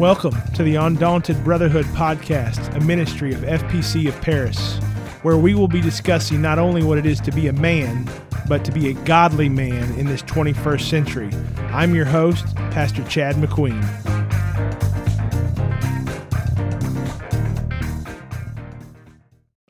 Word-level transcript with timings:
Welcome 0.00 0.34
to 0.54 0.64
the 0.64 0.74
Undaunted 0.74 1.44
Brotherhood 1.44 1.84
podcast, 1.86 2.74
a 2.74 2.80
ministry 2.80 3.32
of 3.32 3.42
FPC 3.42 4.08
of 4.08 4.20
Paris, 4.20 4.78
where 5.22 5.36
we 5.36 5.54
will 5.54 5.68
be 5.68 5.80
discussing 5.80 6.42
not 6.42 6.58
only 6.58 6.82
what 6.82 6.98
it 6.98 7.06
is 7.06 7.20
to 7.20 7.30
be 7.30 7.46
a 7.46 7.52
man, 7.52 8.10
but 8.48 8.64
to 8.64 8.72
be 8.72 8.90
a 8.90 8.94
godly 9.04 9.48
man 9.48 9.96
in 9.96 10.06
this 10.06 10.22
21st 10.22 10.80
century. 10.80 11.30
I'm 11.68 11.94
your 11.94 12.06
host, 12.06 12.56
Pastor 12.72 13.04
Chad 13.04 13.36
McQueen. 13.36 13.80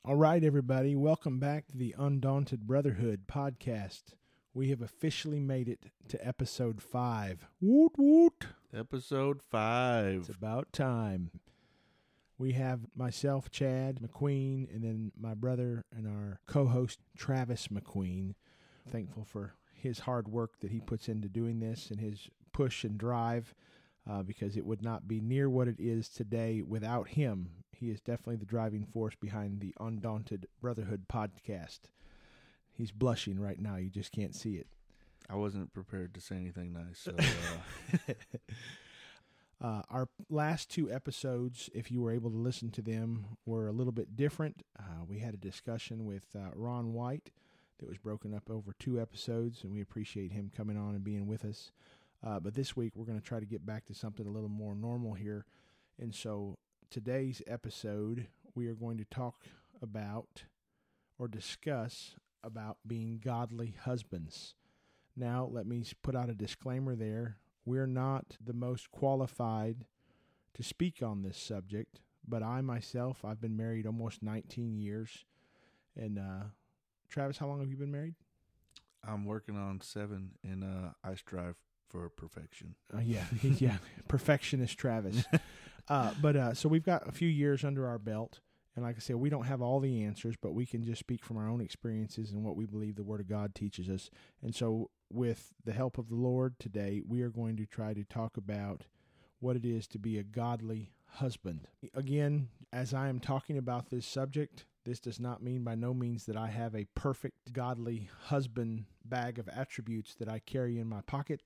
All 0.06 0.16
right, 0.16 0.43
everybody, 0.43 0.97
welcome 0.97 1.38
back 1.38 1.66
to 1.66 1.77
the 1.77 1.95
Undaunted 1.98 2.66
Brotherhood 2.66 3.27
podcast. 3.27 4.15
We 4.55 4.70
have 4.70 4.80
officially 4.80 5.41
made 5.41 5.69
it 5.69 5.91
to 6.09 6.27
episode 6.27 6.80
five. 6.80 7.47
Woot 7.61 7.93
woot! 7.98 8.47
Episode 8.74 9.41
five. 9.41 10.27
It's 10.28 10.37
about 10.37 10.73
time. 10.73 11.30
We 12.38 12.52
have 12.55 12.80
myself, 12.96 13.48
Chad 13.48 14.01
McQueen, 14.01 14.74
and 14.74 14.82
then 14.82 15.12
my 15.16 15.34
brother 15.34 15.84
and 15.96 16.09
our 16.09 16.41
co 16.48 16.66
host, 16.66 16.98
Travis 17.16 17.68
McQueen. 17.68 18.34
Thankful 18.91 19.24
for 19.24 19.55
his 19.73 20.01
hard 20.01 20.27
work 20.27 20.59
that 20.60 20.73
he 20.73 20.80
puts 20.80 21.09
into 21.09 21.29
doing 21.29 21.60
this 21.60 21.91
and 21.91 22.01
his 22.01 22.29
push 22.52 22.82
and 22.82 22.98
drive 22.98 23.55
uh, 24.10 24.24
because 24.24 24.56
it 24.56 24.66
would 24.66 24.82
not 24.82 25.06
be 25.06 25.20
near 25.20 25.48
what 25.48 25.68
it 25.68 25.79
is 25.79 26.09
today 26.09 26.60
without 26.60 27.10
him. 27.10 27.51
He 27.70 27.91
is 27.91 28.01
definitely 28.01 28.37
the 28.37 28.45
driving 28.45 28.87
force 28.87 29.15
behind 29.15 29.60
the 29.60 29.74
Undaunted 29.79 30.48
Brotherhood 30.60 31.04
podcast. 31.09 31.80
He's 32.73 32.91
blushing 32.91 33.38
right 33.38 33.60
now. 33.60 33.77
You 33.77 33.91
just 33.91 34.10
can't 34.10 34.34
see 34.34 34.54
it. 34.54 34.66
I 35.28 35.37
wasn't 35.37 35.73
prepared 35.73 36.15
to 36.15 36.21
say 36.21 36.37
anything 36.37 36.73
nice. 36.73 36.99
So, 36.99 37.15
uh, 38.09 38.12
Uh, 39.65 39.80
our 39.88 40.09
last 40.29 40.68
two 40.68 40.90
episodes, 40.90 41.71
if 41.73 41.90
you 41.90 42.02
were 42.02 42.10
able 42.10 42.30
to 42.30 42.37
listen 42.37 42.71
to 42.71 42.82
them, 42.82 43.24
were 43.46 43.66
a 43.66 43.73
little 43.73 43.93
bit 43.93 44.15
different. 44.15 44.62
Uh, 44.79 45.04
we 45.09 45.21
had 45.21 45.32
a 45.32 45.38
discussion 45.38 46.04
with 46.04 46.26
uh, 46.37 46.51
Ron 46.54 46.93
White 46.93 47.30
that 47.79 47.88
was 47.88 47.96
broken 47.96 48.34
up 48.34 48.51
over 48.51 48.74
two 48.79 49.01
episodes, 49.01 49.62
and 49.62 49.73
we 49.73 49.80
appreciate 49.80 50.32
him 50.32 50.51
coming 50.54 50.76
on 50.76 50.95
and 50.95 51.02
being 51.02 51.27
with 51.27 51.46
us. 51.46 51.73
Uh, 52.23 52.40
but 52.40 52.54
this 52.54 52.77
week, 52.77 52.93
we're 52.95 53.06
going 53.06 53.18
to 53.18 53.27
try 53.27 53.40
to 53.40 53.46
get 53.46 53.65
back 53.65 53.87
to 53.87 53.95
something 53.95 54.27
a 54.27 54.30
little 54.30 54.51
more 54.51 54.74
normal 54.74 55.15
here. 55.15 55.46
And 55.99 56.15
so, 56.15 56.59
today's 56.90 57.40
episode, 57.46 58.27
we 58.54 58.66
are 58.66 58.74
going 58.74 58.99
to 58.99 59.06
talk 59.06 59.45
about 59.80 60.45
or 61.18 61.27
discuss 61.27 62.16
about 62.43 62.79
being 62.87 63.18
godly 63.23 63.77
husbands. 63.84 64.54
Now, 65.16 65.48
let 65.50 65.66
me 65.66 65.81
s- 65.81 65.94
put 66.03 66.16
out 66.16 66.28
a 66.31 66.34
disclaimer 66.34 66.94
there. 66.97 67.37
We're 67.65 67.87
not 67.87 68.37
the 68.44 68.53
most 68.53 68.91
qualified 68.91 69.87
to 70.54 70.62
speak 70.62 71.03
on 71.03 71.22
this 71.22 71.38
subject, 71.38 72.00
but 72.26 72.43
I 72.43 72.60
myself, 72.60 73.25
I've 73.25 73.41
been 73.41 73.56
married 73.56 73.87
almost 73.87 74.22
19 74.22 74.76
years. 74.76 75.25
And 75.97 76.19
uh, 76.19 76.44
Travis, 77.09 77.38
how 77.38 77.47
long 77.47 77.60
have 77.60 77.71
you 77.71 77.76
been 77.76 77.93
married? 77.93 78.15
I'm 79.06 79.25
working 79.25 79.56
on 79.56 79.81
seven, 79.81 80.32
and 80.43 80.65
uh, 80.65 80.91
I 81.04 81.15
strive 81.15 81.56
for 81.88 82.09
perfection. 82.09 82.75
Uh, 82.93 83.00
yeah, 83.00 83.25
yeah, 83.43 83.76
perfectionist 84.09 84.78
Travis. 84.78 85.25
Uh, 85.87 86.15
but 86.22 86.34
uh, 86.34 86.54
so 86.54 86.66
we've 86.66 86.82
got 86.87 87.06
a 87.06 87.12
few 87.12 87.28
years 87.28 87.62
under 87.62 87.87
our 87.87 87.99
belt, 87.99 88.41
and 88.77 88.84
like 88.84 88.97
I 88.97 89.00
said, 89.00 89.17
we 89.17 89.31
don't 89.31 89.47
have 89.47 89.62
all 89.62 89.78
the 89.78 90.03
answers, 90.03 90.34
but 90.41 90.53
we 90.53 90.67
can 90.67 90.83
just 90.83 90.99
speak 90.99 91.25
from 91.25 91.37
our 91.37 91.49
own 91.49 91.61
experiences 91.61 92.33
and 92.33 92.43
what 92.43 92.56
we 92.56 92.67
believe 92.67 92.97
the 92.97 93.05
Word 93.05 93.21
of 93.21 93.28
God 93.28 93.55
teaches 93.55 93.89
us. 93.89 94.11
And 94.43 94.55
so, 94.55 94.91
with 95.12 95.53
the 95.65 95.72
help 95.72 95.97
of 95.97 96.09
the 96.09 96.17
Lord 96.17 96.59
today, 96.59 97.00
we 97.06 97.22
are 97.22 97.31
going 97.31 97.56
to 97.56 97.67
try 97.67 97.95
to 97.95 98.03
talk 98.05 98.37
about 98.37 98.87
what 99.39 99.55
it 99.55 99.65
is 99.65 99.87
to 99.89 99.99
be 99.99 100.19
a 100.19 100.25
godly 100.25 100.91
husband. 101.07 101.69
Again, 101.95 102.49
as 102.73 102.93
I 102.93 103.09
am 103.09 103.21
talking 103.21 103.59
about 103.59 103.91
this 103.91 104.07
subject, 104.07 104.67
this 104.84 104.99
does 104.99 105.21
not 105.21 105.43
mean 105.43 105.63
by 105.63 105.77
no 105.77 105.95
means 105.95 106.27
that 106.27 106.37
I 106.37 106.49
have 106.49 106.75
a 106.75 106.87
perfect 106.95 107.53
godly 107.53 108.09
husband 108.25 108.87
bag 109.05 109.39
of 109.39 109.49
attributes 109.49 110.15
that 110.17 110.29
I 110.29 110.41
carry 110.41 110.79
in 110.79 110.89
my 110.89 111.01
pocket. 111.03 111.43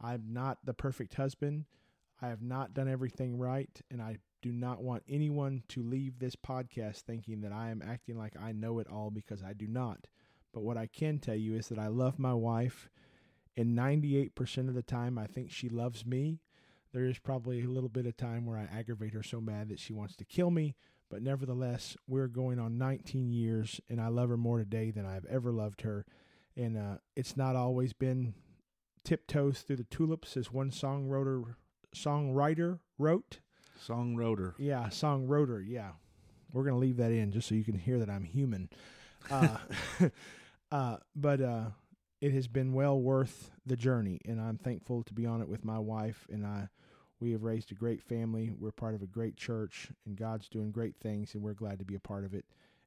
I'm 0.00 0.24
not 0.32 0.58
the 0.64 0.74
perfect 0.74 1.14
husband. 1.14 1.66
I 2.20 2.28
have 2.28 2.42
not 2.42 2.74
done 2.74 2.88
everything 2.88 3.38
right, 3.38 3.80
and 3.90 4.02
I 4.02 4.18
do 4.44 4.52
not 4.52 4.82
want 4.82 5.02
anyone 5.08 5.62
to 5.68 5.82
leave 5.82 6.18
this 6.18 6.36
podcast 6.36 7.00
thinking 7.00 7.40
that 7.40 7.50
I 7.50 7.70
am 7.70 7.82
acting 7.82 8.18
like 8.18 8.34
I 8.38 8.52
know 8.52 8.78
it 8.78 8.86
all 8.86 9.10
because 9.10 9.42
I 9.42 9.54
do 9.54 9.66
not. 9.66 10.06
But 10.52 10.64
what 10.64 10.76
I 10.76 10.86
can 10.86 11.18
tell 11.18 11.34
you 11.34 11.54
is 11.54 11.68
that 11.68 11.78
I 11.78 11.86
love 11.86 12.18
my 12.18 12.34
wife, 12.34 12.90
and 13.56 13.74
98% 13.74 14.68
of 14.68 14.74
the 14.74 14.82
time, 14.82 15.16
I 15.16 15.26
think 15.26 15.50
she 15.50 15.70
loves 15.70 16.04
me. 16.04 16.42
There 16.92 17.06
is 17.06 17.18
probably 17.18 17.62
a 17.62 17.68
little 17.68 17.88
bit 17.88 18.04
of 18.04 18.18
time 18.18 18.44
where 18.44 18.58
I 18.58 18.68
aggravate 18.70 19.14
her 19.14 19.22
so 19.22 19.40
bad 19.40 19.70
that 19.70 19.80
she 19.80 19.94
wants 19.94 20.14
to 20.16 20.26
kill 20.26 20.50
me, 20.50 20.76
but 21.08 21.22
nevertheless, 21.22 21.96
we're 22.06 22.28
going 22.28 22.58
on 22.58 22.76
19 22.76 23.32
years, 23.32 23.80
and 23.88 23.98
I 23.98 24.08
love 24.08 24.28
her 24.28 24.36
more 24.36 24.58
today 24.58 24.90
than 24.90 25.06
I've 25.06 25.24
ever 25.24 25.52
loved 25.52 25.80
her. 25.80 26.04
And 26.54 26.76
uh, 26.76 26.98
it's 27.16 27.34
not 27.34 27.56
always 27.56 27.94
been 27.94 28.34
tiptoes 29.04 29.62
through 29.62 29.76
the 29.76 29.84
tulips, 29.84 30.36
as 30.36 30.52
one 30.52 30.70
songwriter 30.70 31.54
songwriter 31.96 32.80
wrote. 32.98 33.38
Song 33.78 34.16
rotor. 34.16 34.54
Yeah, 34.58 34.88
song 34.88 35.26
rotor. 35.26 35.60
Yeah, 35.60 35.90
we're 36.52 36.64
gonna 36.64 36.78
leave 36.78 36.96
that 36.98 37.12
in 37.12 37.32
just 37.32 37.48
so 37.48 37.54
you 37.54 37.64
can 37.64 37.78
hear 37.78 37.98
that 37.98 38.08
I'm 38.08 38.24
human. 38.24 38.70
Uh, 39.30 39.56
uh, 40.72 40.96
but 41.14 41.40
uh, 41.40 41.64
it 42.20 42.32
has 42.32 42.48
been 42.48 42.72
well 42.72 43.00
worth 43.00 43.50
the 43.66 43.76
journey, 43.76 44.20
and 44.24 44.40
I'm 44.40 44.58
thankful 44.58 45.02
to 45.02 45.12
be 45.12 45.26
on 45.26 45.42
it 45.42 45.48
with 45.48 45.64
my 45.64 45.78
wife. 45.78 46.26
And 46.30 46.46
I, 46.46 46.68
we 47.20 47.32
have 47.32 47.42
raised 47.42 47.72
a 47.72 47.74
great 47.74 48.02
family. 48.02 48.52
We're 48.58 48.72
part 48.72 48.94
of 48.94 49.02
a 49.02 49.06
great 49.06 49.36
church, 49.36 49.90
and 50.06 50.16
God's 50.16 50.48
doing 50.48 50.70
great 50.70 50.96
things, 50.96 51.34
and 51.34 51.42
we're 51.42 51.54
glad 51.54 51.78
to 51.80 51.84
be 51.84 51.94
a 51.94 52.00
part 52.00 52.24
of 52.24 52.34
it. 52.34 52.44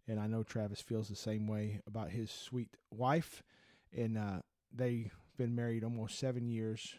And 0.07 0.19
I 0.19 0.27
know 0.27 0.41
Travis 0.41 0.81
feels 0.81 1.09
the 1.09 1.15
same 1.15 1.47
way 1.47 1.81
about 1.85 2.11
his 2.11 2.31
sweet 2.31 2.69
wife, 2.91 3.43
and 3.95 4.17
uh, 4.17 4.39
they've 4.73 5.13
been 5.37 5.53
married 5.53 5.83
almost 5.83 6.17
seven 6.17 6.47
years. 6.47 6.95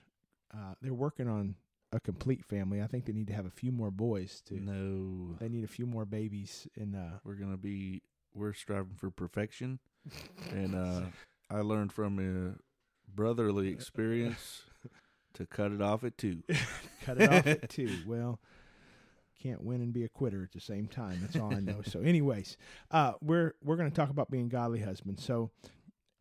Uh, 0.54 0.74
they're 0.82 0.94
working 0.94 1.28
on 1.28 1.56
a 1.92 2.00
complete 2.00 2.44
family. 2.44 2.82
I 2.82 2.86
think 2.86 3.06
they 3.06 3.12
need 3.12 3.28
to 3.28 3.32
have 3.34 3.46
a 3.46 3.50
few 3.50 3.72
more 3.72 3.90
boys 3.90 4.42
too. 4.46 4.60
No, 4.60 5.36
They 5.40 5.48
need 5.48 5.64
a 5.64 5.68
few 5.68 5.86
more 5.86 6.04
babies 6.04 6.66
and 6.76 6.94
uh 6.94 7.18
we're 7.24 7.34
gonna 7.34 7.56
be. 7.56 8.02
We're 8.34 8.52
striving 8.52 8.94
for 8.96 9.10
perfection, 9.10 9.78
and 10.52 10.74
uh, 10.74 11.00
I 11.50 11.60
learned 11.62 11.92
from 11.92 12.18
a 12.20 12.60
brotherly 13.12 13.68
experience 13.68 14.62
to 15.34 15.46
cut 15.46 15.72
it 15.72 15.80
off 15.80 16.04
at 16.04 16.18
two. 16.18 16.42
cut 17.04 17.20
it 17.20 17.32
off 17.32 17.46
at 17.46 17.68
two. 17.70 17.88
Well, 18.06 18.38
can't 19.42 19.64
win 19.64 19.80
and 19.80 19.92
be 19.92 20.04
a 20.04 20.08
quitter 20.08 20.42
at 20.44 20.52
the 20.52 20.60
same 20.60 20.86
time. 20.88 21.18
That's 21.22 21.36
all 21.36 21.52
I 21.54 21.60
know. 21.60 21.80
so 21.84 22.00
anyways, 22.00 22.56
uh 22.90 23.12
we're 23.22 23.54
we're 23.64 23.76
going 23.76 23.90
to 23.90 23.96
talk 23.96 24.10
about 24.10 24.30
being 24.30 24.48
godly 24.48 24.80
husbands. 24.80 25.24
So 25.24 25.50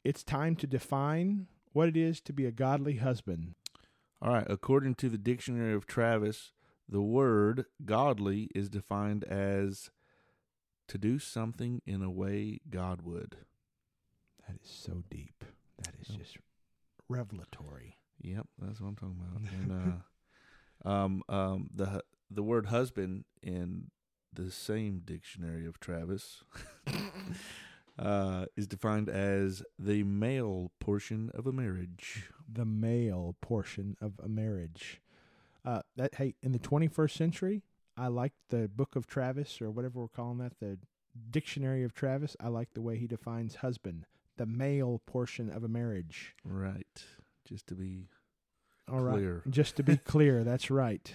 it's 0.03 0.23
time 0.23 0.55
to 0.57 0.65
define 0.67 1.47
what 1.73 1.87
it 1.89 1.97
is 1.97 2.21
to 2.21 2.33
be 2.33 2.45
a 2.45 2.51
godly 2.51 2.95
husband. 2.95 3.53
All 4.21 4.33
right. 4.33 4.47
According 4.49 4.95
to 4.95 5.09
the 5.09 5.17
dictionary 5.17 5.73
of 5.73 5.85
Travis, 5.85 6.53
the 6.89 7.01
word 7.01 7.65
godly 7.85 8.49
is 8.55 8.69
defined 8.69 9.23
as 9.25 9.89
to 10.87 10.97
do 10.97 11.19
something 11.19 11.81
in 11.85 12.01
a 12.01 12.09
way 12.09 12.59
God 12.69 13.01
would. 13.01 13.37
That 14.47 14.55
is 14.63 14.69
so 14.69 15.03
deep. 15.09 15.43
That 15.83 15.93
is 15.99 16.07
Oh. 16.11 16.17
just 16.17 16.37
revelatory. 17.09 17.97
Yep, 18.21 18.47
that's 18.59 18.79
what 18.81 18.87
I'm 18.89 18.95
talking 18.95 19.19
about. 19.19 19.51
and 19.53 19.71
uh, 20.85 20.89
um, 20.89 21.23
um, 21.29 21.69
the 21.73 22.03
the 22.31 22.43
word 22.43 22.67
husband 22.67 23.25
in 23.41 23.91
the 24.33 24.49
same 24.51 24.99
dictionary 25.05 25.65
of 25.65 25.79
Travis 25.79 26.43
uh, 27.99 28.45
is 28.55 28.67
defined 28.67 29.09
as 29.09 29.63
the 29.79 30.03
male 30.03 30.71
portion 30.79 31.31
of 31.33 31.47
a 31.47 31.51
marriage. 31.51 32.29
the 32.51 32.65
male 32.65 33.35
portion 33.41 33.95
of 34.01 34.13
a 34.23 34.27
marriage. 34.27 35.01
Uh, 35.65 35.81
that 35.97 36.15
hey, 36.15 36.35
in 36.41 36.51
the 36.53 36.59
21st 36.59 37.11
century, 37.11 37.63
I 37.97 38.07
like 38.07 38.33
the 38.49 38.67
Book 38.69 38.95
of 38.95 39.05
Travis 39.07 39.61
or 39.61 39.69
whatever 39.71 39.99
we're 39.99 40.07
calling 40.07 40.37
that, 40.37 40.53
the 40.59 40.77
Dictionary 41.31 41.83
of 41.83 41.93
Travis. 41.93 42.35
I 42.39 42.47
like 42.49 42.73
the 42.73 42.81
way 42.81 42.97
he 42.97 43.07
defines 43.07 43.55
husband, 43.55 44.05
the 44.37 44.45
male 44.45 45.01
portion 45.05 45.49
of 45.49 45.63
a 45.63 45.67
marriage. 45.67 46.35
Right. 46.45 47.03
Just 47.43 47.67
to 47.67 47.75
be 47.75 48.07
All 48.87 48.99
right, 48.99 49.15
clear. 49.15 49.43
just 49.49 49.75
to 49.77 49.83
be 49.83 49.97
clear, 49.97 50.43
that's 50.43 50.69
right. 50.69 51.13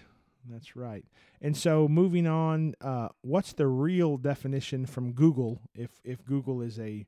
That's 0.49 0.75
right. 0.77 1.05
And 1.41 1.57
so, 1.57 1.87
moving 1.89 2.27
on, 2.27 2.75
uh, 2.81 3.09
what's 3.23 3.53
the 3.53 3.67
real 3.69 4.17
definition 4.17 4.87
from 4.87 5.13
Google? 5.13 5.61
If 5.75 5.91
if 6.05 6.25
Google 6.25 6.61
is 6.63 6.79
a, 6.81 7.07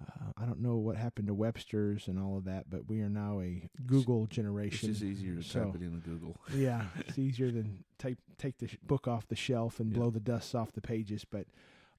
uh, 0.00 0.32
I 0.36 0.44
don't 0.44 0.60
know 0.60 0.76
what 0.76 0.96
happened 0.96 1.26
to 1.28 1.34
Webster's 1.34 2.06
and 2.08 2.18
all 2.18 2.36
of 2.36 2.44
that, 2.44 2.70
but 2.70 2.88
we 2.88 3.00
are 3.00 3.08
now 3.08 3.40
a 3.40 3.68
Google 3.86 4.24
It's 4.24 4.36
generation. 4.36 4.90
just 4.90 5.02
easier 5.02 5.34
to 5.36 5.42
So- 5.42 5.64
type 5.64 5.74
it 5.76 5.82
into 5.82 5.98
Google. 5.98 6.36
yeah, 6.54 6.86
it's 7.00 7.18
easier 7.18 7.50
than 7.50 7.84
take 7.98 8.18
take 8.38 8.58
the 8.58 8.68
book 8.86 9.08
off 9.08 9.26
the 9.28 9.36
shelf 9.36 9.80
and 9.80 9.90
Yeah. 9.90 9.98
blow 9.98 10.10
the 10.10 10.20
dust 10.20 10.54
off 10.54 10.72
the 10.72 10.80
pages. 10.80 11.24
But 11.24 11.46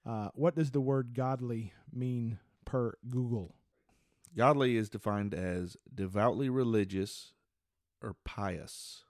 uh, 0.05 0.29
what 0.35 0.55
does 0.55 0.71
the 0.71 0.81
word 0.81 1.13
godly 1.13 1.73
mean 1.91 2.39
per 2.63 2.93
Google? 3.09 3.55
Godly 4.37 4.75
is 4.75 4.89
defined 4.89 5.33
as 5.33 5.77
devoutly 5.93 6.49
religious 6.49 7.31
or 8.01 8.15
pious. 8.25 9.04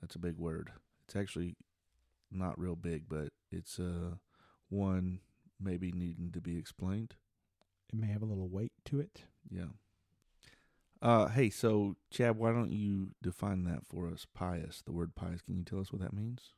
That's 0.00 0.14
a 0.14 0.20
big 0.20 0.36
word. 0.36 0.72
It's 1.06 1.16
actually 1.16 1.56
not 2.30 2.58
real 2.58 2.76
big, 2.76 3.04
but 3.08 3.28
it's 3.50 3.78
uh 3.78 4.16
one 4.68 5.20
maybe 5.60 5.92
needing 5.92 6.30
to 6.32 6.40
be 6.40 6.56
explained. 6.56 7.14
It 7.92 7.98
may 7.98 8.06
have 8.06 8.22
a 8.22 8.26
little 8.26 8.48
weight 8.48 8.72
to 8.86 9.00
it. 9.00 9.24
Yeah. 9.50 9.72
Uh 11.02 11.28
hey, 11.28 11.50
so 11.50 11.96
Chad, 12.10 12.36
why 12.36 12.52
don't 12.52 12.72
you 12.72 13.10
define 13.22 13.64
that 13.64 13.86
for 13.86 14.08
us? 14.08 14.26
Pious, 14.32 14.82
the 14.82 14.92
word 14.92 15.14
pious. 15.14 15.42
Can 15.42 15.56
you 15.56 15.64
tell 15.64 15.80
us 15.80 15.92
what 15.92 16.02
that 16.02 16.12
means? 16.12 16.50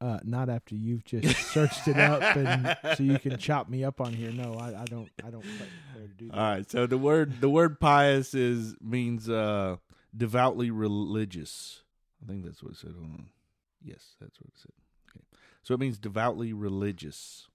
Uh, 0.00 0.20
not 0.22 0.48
after 0.48 0.76
you've 0.76 1.04
just 1.04 1.36
searched 1.52 1.88
it 1.88 1.96
up 1.98 2.22
and 2.36 2.76
so 2.96 3.02
you 3.02 3.18
can 3.18 3.36
chop 3.36 3.68
me 3.68 3.82
up 3.82 4.00
on 4.00 4.12
here. 4.12 4.30
No, 4.30 4.54
I, 4.54 4.82
I 4.82 4.84
don't. 4.84 5.10
I 5.24 5.30
don't 5.30 5.42
care 5.42 6.06
to 6.06 6.14
do 6.16 6.28
that. 6.28 6.36
All 6.36 6.50
right. 6.52 6.70
So 6.70 6.86
the 6.86 6.98
word 6.98 7.40
the 7.40 7.50
word 7.50 7.80
pious 7.80 8.32
is 8.32 8.76
means 8.80 9.28
uh 9.28 9.76
devoutly 10.16 10.70
religious. 10.70 11.82
I 12.22 12.30
think 12.30 12.44
that's 12.44 12.62
what 12.62 12.72
it 12.72 12.78
said. 12.78 12.92
Hold 12.98 13.10
on. 13.12 13.26
Yes, 13.82 14.16
that's 14.20 14.40
what 14.40 14.48
it 14.48 14.58
said. 14.58 14.72
Okay. 15.10 15.24
So 15.62 15.74
it 15.74 15.80
means 15.80 15.98
devoutly 15.98 16.52
religious. 16.52 17.48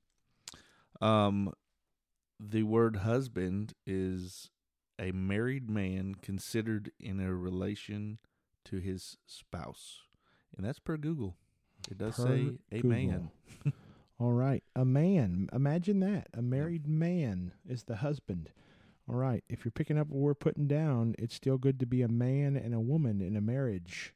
Um 1.02 1.54
the 2.40 2.64
word 2.64 2.98
husband 2.98 3.74
is 3.86 4.50
a 5.00 5.12
married 5.12 5.70
man 5.70 6.16
considered 6.16 6.92
in 7.00 7.20
a 7.20 7.34
relation 7.34 8.20
to 8.66 8.78
his 8.78 9.18
spouse. 9.26 10.02
And 10.56 10.66
that's 10.66 10.80
per 10.80 10.98
Google. 10.98 11.36
It 11.90 11.98
does 11.98 12.16
Per 12.16 12.24
say 12.28 12.58
a 12.72 12.76
Google. 12.82 12.90
man. 12.90 13.32
All 14.20 14.32
right, 14.32 14.64
a 14.76 14.86
man. 14.86 15.50
Imagine 15.52 16.00
that. 16.02 16.28
A 16.34 16.42
married 16.42 16.88
man 16.88 17.54
is 17.68 17.84
the 17.84 17.98
husband. 17.98 18.52
All 19.10 19.16
right. 19.16 19.44
If 19.50 19.66
you're 19.66 19.72
picking 19.72 19.98
up 19.98 20.08
what 20.08 20.20
we're 20.22 20.34
putting 20.34 20.68
down, 20.68 21.16
it's 21.18 21.36
still 21.36 21.58
good 21.58 21.80
to 21.80 21.86
be 21.86 22.02
a 22.02 22.08
man 22.08 22.56
and 22.56 22.74
a 22.74 22.80
woman 22.80 23.22
in 23.22 23.36
a 23.36 23.42
marriage. 23.42 24.14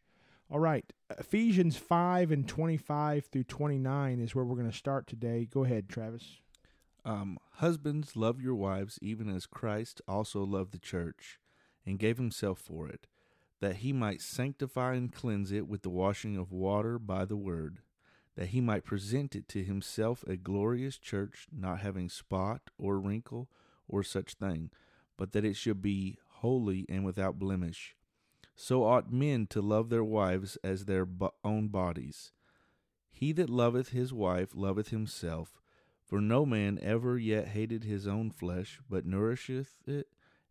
All 0.49 0.59
right. 0.59 0.85
Ephesians 1.19 1.75
5 1.75 2.31
and 2.31 2.47
25 2.47 3.25
through 3.25 3.43
29 3.43 4.19
is 4.21 4.33
where 4.33 4.45
we're 4.45 4.55
going 4.55 4.71
to 4.71 4.77
start 4.77 5.05
today. 5.05 5.45
Go 5.51 5.65
ahead, 5.65 5.89
Travis. 5.89 6.39
Um, 7.03 7.37
husbands, 7.55 8.15
love 8.15 8.41
your 8.41 8.55
wives, 8.55 8.97
even 9.01 9.29
as 9.29 9.45
Christ 9.45 10.01
also 10.07 10.45
loved 10.45 10.71
the 10.71 10.79
church, 10.79 11.39
and 11.85 11.99
gave 11.99 12.17
himself 12.17 12.59
for 12.59 12.87
it, 12.87 13.07
that 13.59 13.77
he 13.77 13.91
might 13.91 14.21
sanctify 14.21 14.93
and 14.93 15.11
cleanse 15.13 15.51
it 15.51 15.67
with 15.67 15.81
the 15.81 15.89
washing 15.89 16.37
of 16.37 16.53
water 16.53 16.97
by 16.97 17.25
the 17.25 17.37
word, 17.37 17.79
that 18.35 18.49
he 18.49 18.61
might 18.61 18.85
present 18.85 19.35
it 19.35 19.49
to 19.49 19.65
himself 19.65 20.23
a 20.27 20.37
glorious 20.37 20.97
church, 20.97 21.47
not 21.51 21.79
having 21.79 22.07
spot 22.07 22.61
or 22.77 22.99
wrinkle 23.01 23.49
or 23.89 24.01
such 24.01 24.35
thing, 24.35 24.69
but 25.17 25.33
that 25.33 25.43
it 25.43 25.57
should 25.57 25.81
be 25.81 26.17
holy 26.39 26.85
and 26.87 27.03
without 27.03 27.37
blemish. 27.37 27.96
So 28.59 28.83
ought 28.83 29.13
men 29.13 29.45
to 29.51 29.61
love 29.61 29.89
their 29.89 30.03
wives 30.03 30.57
as 30.63 30.85
their 30.85 31.05
bo- 31.05 31.35
own 31.43 31.67
bodies. 31.67 32.31
He 33.11 33.31
that 33.33 33.51
loveth 33.51 33.89
his 33.89 34.11
wife 34.11 34.49
loveth 34.55 34.89
himself. 34.89 35.61
For 36.03 36.19
no 36.19 36.43
man 36.43 36.79
ever 36.81 37.19
yet 37.19 37.49
hated 37.49 37.83
his 37.83 38.07
own 38.07 38.31
flesh, 38.31 38.79
but 38.89 39.05
nourisheth 39.05 39.87
it 39.87 40.07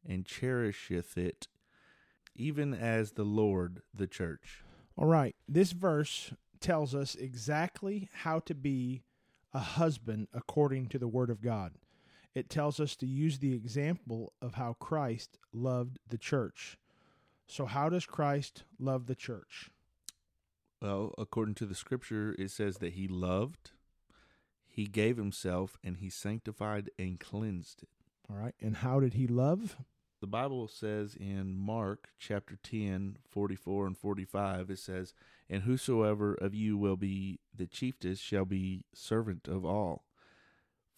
and 0.08 0.24
cherisheth 0.24 1.18
it, 1.18 1.48
even 2.36 2.74
as 2.74 3.12
the 3.12 3.24
Lord 3.24 3.82
the 3.92 4.06
church. 4.06 4.62
All 4.96 5.08
right. 5.08 5.34
This 5.48 5.72
verse 5.72 6.32
tells 6.60 6.94
us 6.94 7.16
exactly 7.16 8.08
how 8.12 8.38
to 8.40 8.54
be 8.54 9.02
a 9.52 9.58
husband 9.58 10.28
according 10.32 10.86
to 10.90 10.98
the 10.98 11.08
Word 11.08 11.30
of 11.30 11.42
God. 11.42 11.72
It 12.36 12.50
tells 12.50 12.78
us 12.78 12.94
to 12.96 13.06
use 13.06 13.40
the 13.40 13.54
example 13.54 14.32
of 14.40 14.54
how 14.54 14.74
Christ 14.74 15.38
loved 15.52 15.98
the 16.08 16.18
church. 16.18 16.78
So, 17.46 17.66
how 17.66 17.88
does 17.88 18.06
Christ 18.06 18.64
love 18.78 19.06
the 19.06 19.14
church? 19.14 19.70
Well, 20.82 21.14
according 21.16 21.54
to 21.56 21.66
the 21.66 21.74
scripture, 21.74 22.34
it 22.38 22.50
says 22.50 22.78
that 22.78 22.94
he 22.94 23.08
loved, 23.08 23.70
he 24.66 24.86
gave 24.86 25.16
himself, 25.16 25.78
and 25.82 25.96
he 25.98 26.10
sanctified 26.10 26.90
and 26.98 27.18
cleansed 27.18 27.84
it. 27.84 27.88
All 28.28 28.36
right. 28.36 28.54
And 28.60 28.76
how 28.78 29.00
did 29.00 29.14
he 29.14 29.26
love? 29.26 29.76
The 30.20 30.26
Bible 30.26 30.66
says 30.66 31.14
in 31.14 31.56
Mark 31.56 32.08
chapter 32.18 32.58
10, 32.62 33.18
44 33.28 33.86
and 33.86 33.96
45, 33.96 34.70
it 34.70 34.78
says, 34.78 35.14
And 35.48 35.62
whosoever 35.62 36.34
of 36.34 36.54
you 36.54 36.76
will 36.76 36.96
be 36.96 37.38
the 37.54 37.66
chiefest 37.66 38.22
shall 38.22 38.46
be 38.46 38.84
servant 38.94 39.46
of 39.46 39.64
all. 39.64 40.05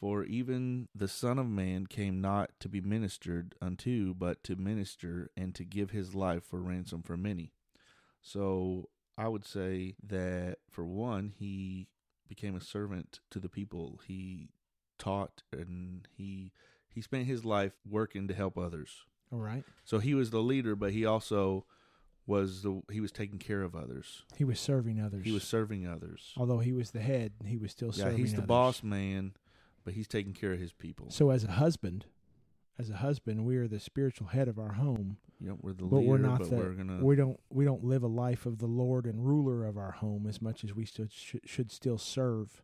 For 0.01 0.23
even 0.25 0.89
the 0.95 1.09
Son 1.09 1.39
of 1.39 1.49
Man 1.49 1.87
came 1.87 2.21
not 2.21 2.51
to 2.61 2.69
be 2.69 2.81
ministered 2.81 3.55
unto, 3.61 4.15
but 4.15 4.45
to 4.45 4.55
minister 4.55 5.31
and 5.37 5.55
to 5.57 5.65
give 5.65 5.91
his 5.91 6.15
life 6.15 6.45
for 6.45 6.61
ransom 6.61 7.03
for 7.03 7.17
many. 7.17 7.53
So 8.23 8.91
I 9.17 9.29
would 9.29 9.45
say 9.45 9.97
that 10.07 10.59
for 10.71 10.85
one, 10.85 11.33
he 11.37 11.89
became 12.29 12.55
a 12.55 12.61
servant 12.61 13.21
to 13.31 13.41
the 13.41 13.49
people. 13.49 14.01
He 14.07 14.51
taught 14.99 15.43
and 15.53 16.07
he 16.17 16.53
he 16.95 17.01
spent 17.01 17.27
his 17.27 17.45
life 17.45 17.73
working 17.89 18.29
to 18.29 18.35
help 18.35 18.57
others. 18.59 19.05
All 19.33 19.39
right. 19.41 19.65
So 19.85 19.99
he 19.99 20.15
was 20.15 20.31
the 20.31 20.41
leader, 20.43 20.75
but 20.77 20.93
he 20.93 21.05
also 21.05 21.65
was 22.27 22.63
the 22.63 22.83
he 22.93 23.01
was 23.01 23.11
taking 23.11 23.39
care 23.39 23.63
of 23.63 23.75
others. 23.75 24.23
He 24.37 24.45
was 24.45 24.61
serving 24.61 25.01
others. 25.01 25.25
He 25.25 25.33
was 25.33 25.43
serving 25.43 25.87
others. 25.89 26.33
although 26.37 26.59
he 26.59 26.73
was 26.73 26.93
the 26.93 27.01
head, 27.01 27.33
he 27.45 27.57
was 27.57 27.73
still 27.73 27.89
Yeah, 27.89 28.05
serving 28.05 28.19
he's 28.19 28.33
the 28.33 28.39
others. 28.39 28.47
boss 28.49 28.83
man, 28.83 29.33
but 29.89 29.95
he's 29.95 30.07
taking 30.07 30.35
care 30.35 30.53
of 30.53 30.61
his 30.61 30.75
people. 30.75 31.07
So, 31.09 31.31
as 31.31 31.45
a 31.45 31.53
husband, 31.53 32.05
as 32.79 32.91
a 32.91 32.97
husband, 32.97 33.47
we 33.47 33.57
are 33.57 33.67
the 33.67 33.81
spiritual 33.81 34.27
head 34.27 34.47
of 34.47 34.59
our 34.59 34.75
home. 34.75 35.17
Yep, 35.41 35.55
we're 35.63 35.73
the 35.73 35.85
but 35.85 35.97
leader, 35.97 36.11
we're 36.11 36.19
not 36.19 36.41
but 36.41 36.51
the 36.51 36.57
we're 36.57 36.73
gonna 36.73 37.03
we 37.03 37.17
don't 37.17 37.41
we 37.49 37.65
don't 37.65 37.83
live 37.85 38.03
a 38.03 38.07
life 38.07 38.45
of 38.45 38.59
the 38.59 38.67
Lord 38.67 39.07
and 39.07 39.27
ruler 39.27 39.65
of 39.65 39.79
our 39.79 39.93
home 39.93 40.27
as 40.27 40.43
much 40.43 40.63
as 40.63 40.75
we 40.75 40.85
should, 40.85 41.11
should 41.11 41.73
still 41.73 41.97
serve 41.97 42.63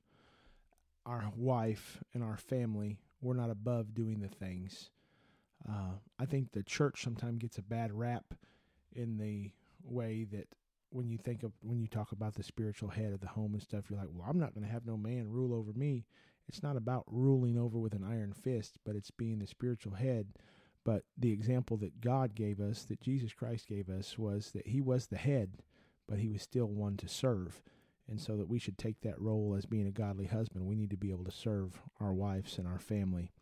our 1.07 1.33
wife 1.35 2.03
and 2.13 2.23
our 2.23 2.37
family. 2.37 2.99
We're 3.23 3.33
not 3.33 3.49
above 3.49 3.95
doing 3.95 4.21
the 4.21 4.29
things. 4.29 4.91
Uh, 5.67 5.93
I 6.19 6.27
think 6.27 6.53
the 6.53 6.63
church 6.63 7.03
sometimes 7.03 7.39
gets 7.39 7.57
a 7.57 7.63
bad 7.63 7.91
rap 7.91 8.35
in 8.93 9.17
the 9.17 9.51
way 9.83 10.27
that 10.31 10.49
when 10.91 11.09
you 11.09 11.17
think 11.17 11.43
of 11.43 11.53
when 11.63 11.81
you 11.81 11.87
talk 11.87 12.13
about 12.13 12.35
the 12.35 12.43
spiritual 12.43 12.91
head 12.91 13.15
of 13.15 13.21
the 13.21 13.29
home 13.29 13.55
and 13.55 13.63
stuff, 13.63 13.85
you're 13.89 13.99
like, 13.99 14.11
well, 14.13 14.27
I'm 14.29 14.39
not 14.39 14.53
going 14.53 14.67
to 14.67 14.71
have 14.71 14.85
no 14.85 14.99
man 14.99 15.31
rule 15.31 15.55
over 15.55 15.73
me. 15.73 16.05
It's 16.49 16.63
not 16.63 16.77
about 16.77 17.05
ruling 17.07 17.59
over 17.59 17.79
with 17.79 17.95
an 17.95 18.05
iron 18.05 18.33
fist, 18.33 18.77
but 18.85 18.97
it's 18.97 19.11
being 19.11 19.39
the 19.39 19.47
spiritual 19.47 19.95
head. 19.95 20.29
But 20.85 21.05
the 21.17 21.33
example 21.33 21.77
that 21.79 22.01
God 22.01 22.35
gave 22.35 22.61
us, 22.61 22.85
that 22.85 23.01
Jesus 23.01 23.33
Christ 23.33 23.67
gave 23.67 23.89
us, 23.89 24.19
was 24.19 24.51
that 24.53 24.67
He 24.69 24.81
was 24.81 25.07
the 25.07 25.17
head, 25.17 25.59
but 26.07 26.19
He 26.19 26.29
was 26.29 26.43
still 26.43 26.67
one 26.67 26.97
to 26.99 27.09
serve. 27.09 27.63
And 28.07 28.21
so 28.21 28.37
that 28.37 28.51
we 28.51 28.59
should 28.59 28.77
take 28.77 29.01
that 29.01 29.19
role 29.19 29.55
as 29.57 29.65
being 29.65 29.87
a 29.87 29.91
godly 29.91 30.27
husband. 30.27 30.67
We 30.67 30.75
need 30.77 30.91
to 30.91 30.97
be 30.99 31.11
able 31.11 31.25
to 31.25 31.31
serve 31.31 31.81
our 32.01 32.13
wives 32.13 32.59
and 32.59 32.69
our 32.69 32.79
family. 32.79 33.33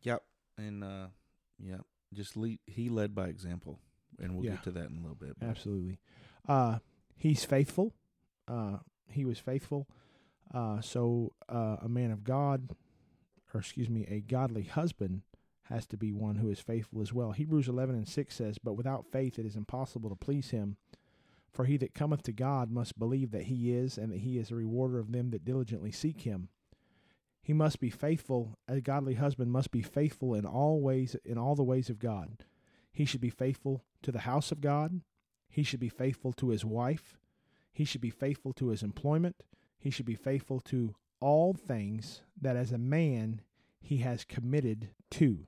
Yep, 0.00 0.22
and 0.56 0.82
uh, 0.82 1.08
yeah, 1.62 1.80
just 2.14 2.34
lead. 2.34 2.60
He 2.66 2.88
led 2.88 3.14
by 3.14 3.26
example, 3.28 3.78
and 4.18 4.34
we'll 4.34 4.46
Yeah. 4.46 4.52
get 4.52 4.62
to 4.64 4.70
that 4.70 4.88
in 4.88 4.96
a 4.96 5.00
little 5.00 5.16
bit. 5.16 5.36
Absolutely. 5.42 5.98
Uh, 6.48 6.78
he's 7.14 7.44
faithful. 7.44 7.92
Uh, 8.48 8.78
he 9.10 9.26
was 9.26 9.38
faithful. 9.38 9.86
Uh, 10.52 10.80
so 10.80 11.32
uh, 11.48 11.76
a 11.82 11.88
man 11.88 12.10
of 12.10 12.24
God, 12.24 12.70
or 13.52 13.60
excuse 13.60 13.88
me, 13.88 14.06
a 14.08 14.20
godly 14.20 14.64
husband 14.64 15.22
has 15.64 15.86
to 15.86 15.96
be 15.96 16.12
one 16.12 16.36
who 16.36 16.48
is 16.50 16.60
faithful 16.60 17.02
as 17.02 17.12
well. 17.12 17.32
Hebrews 17.32 17.68
11 17.68 17.94
and 17.94 18.08
6 18.08 18.34
says, 18.34 18.58
But 18.58 18.74
without 18.74 19.06
faith 19.10 19.38
it 19.38 19.46
is 19.46 19.56
impossible 19.56 20.10
to 20.10 20.16
please 20.16 20.50
him. 20.50 20.76
For 21.52 21.64
he 21.64 21.76
that 21.78 21.94
cometh 21.94 22.22
to 22.24 22.32
God 22.32 22.70
must 22.70 22.98
believe 22.98 23.30
that 23.30 23.44
he 23.44 23.72
is, 23.72 23.96
and 23.96 24.12
that 24.12 24.20
he 24.20 24.38
is 24.38 24.50
a 24.50 24.56
rewarder 24.56 24.98
of 24.98 25.12
them 25.12 25.30
that 25.30 25.44
diligently 25.44 25.90
seek 25.90 26.22
him. 26.22 26.50
He 27.42 27.52
must 27.52 27.80
be 27.80 27.90
faithful. 27.90 28.58
A 28.68 28.80
godly 28.80 29.14
husband 29.14 29.52
must 29.52 29.70
be 29.70 29.80
faithful 29.80 30.34
in 30.34 30.44
all 30.44 30.80
ways, 30.80 31.16
in 31.24 31.38
all 31.38 31.54
the 31.54 31.62
ways 31.64 31.88
of 31.88 31.98
God. 31.98 32.44
He 32.92 33.04
should 33.04 33.20
be 33.20 33.30
faithful 33.30 33.84
to 34.02 34.12
the 34.12 34.20
house 34.20 34.52
of 34.52 34.60
God. 34.60 35.00
He 35.48 35.62
should 35.62 35.80
be 35.80 35.88
faithful 35.88 36.32
to 36.34 36.48
his 36.50 36.64
wife. 36.64 37.18
He 37.72 37.84
should 37.84 38.00
be 38.00 38.10
faithful 38.10 38.52
to 38.54 38.68
his 38.68 38.82
employment. 38.82 39.36
He 39.86 39.92
should 39.92 40.04
be 40.04 40.16
faithful 40.16 40.58
to 40.62 40.96
all 41.20 41.52
things 41.52 42.22
that 42.40 42.56
as 42.56 42.72
a 42.72 42.76
man 42.76 43.42
he 43.78 43.98
has 43.98 44.24
committed 44.24 44.88
to. 45.12 45.46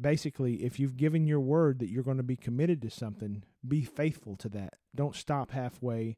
Basically, 0.00 0.64
if 0.64 0.80
you've 0.80 0.96
given 0.96 1.26
your 1.26 1.40
word 1.40 1.78
that 1.78 1.90
you're 1.90 2.02
going 2.02 2.16
to 2.16 2.22
be 2.22 2.36
committed 2.36 2.80
to 2.80 2.88
something, 2.88 3.44
be 3.68 3.82
faithful 3.82 4.34
to 4.36 4.48
that. 4.48 4.76
Don't 4.94 5.14
stop 5.14 5.50
halfway. 5.50 6.16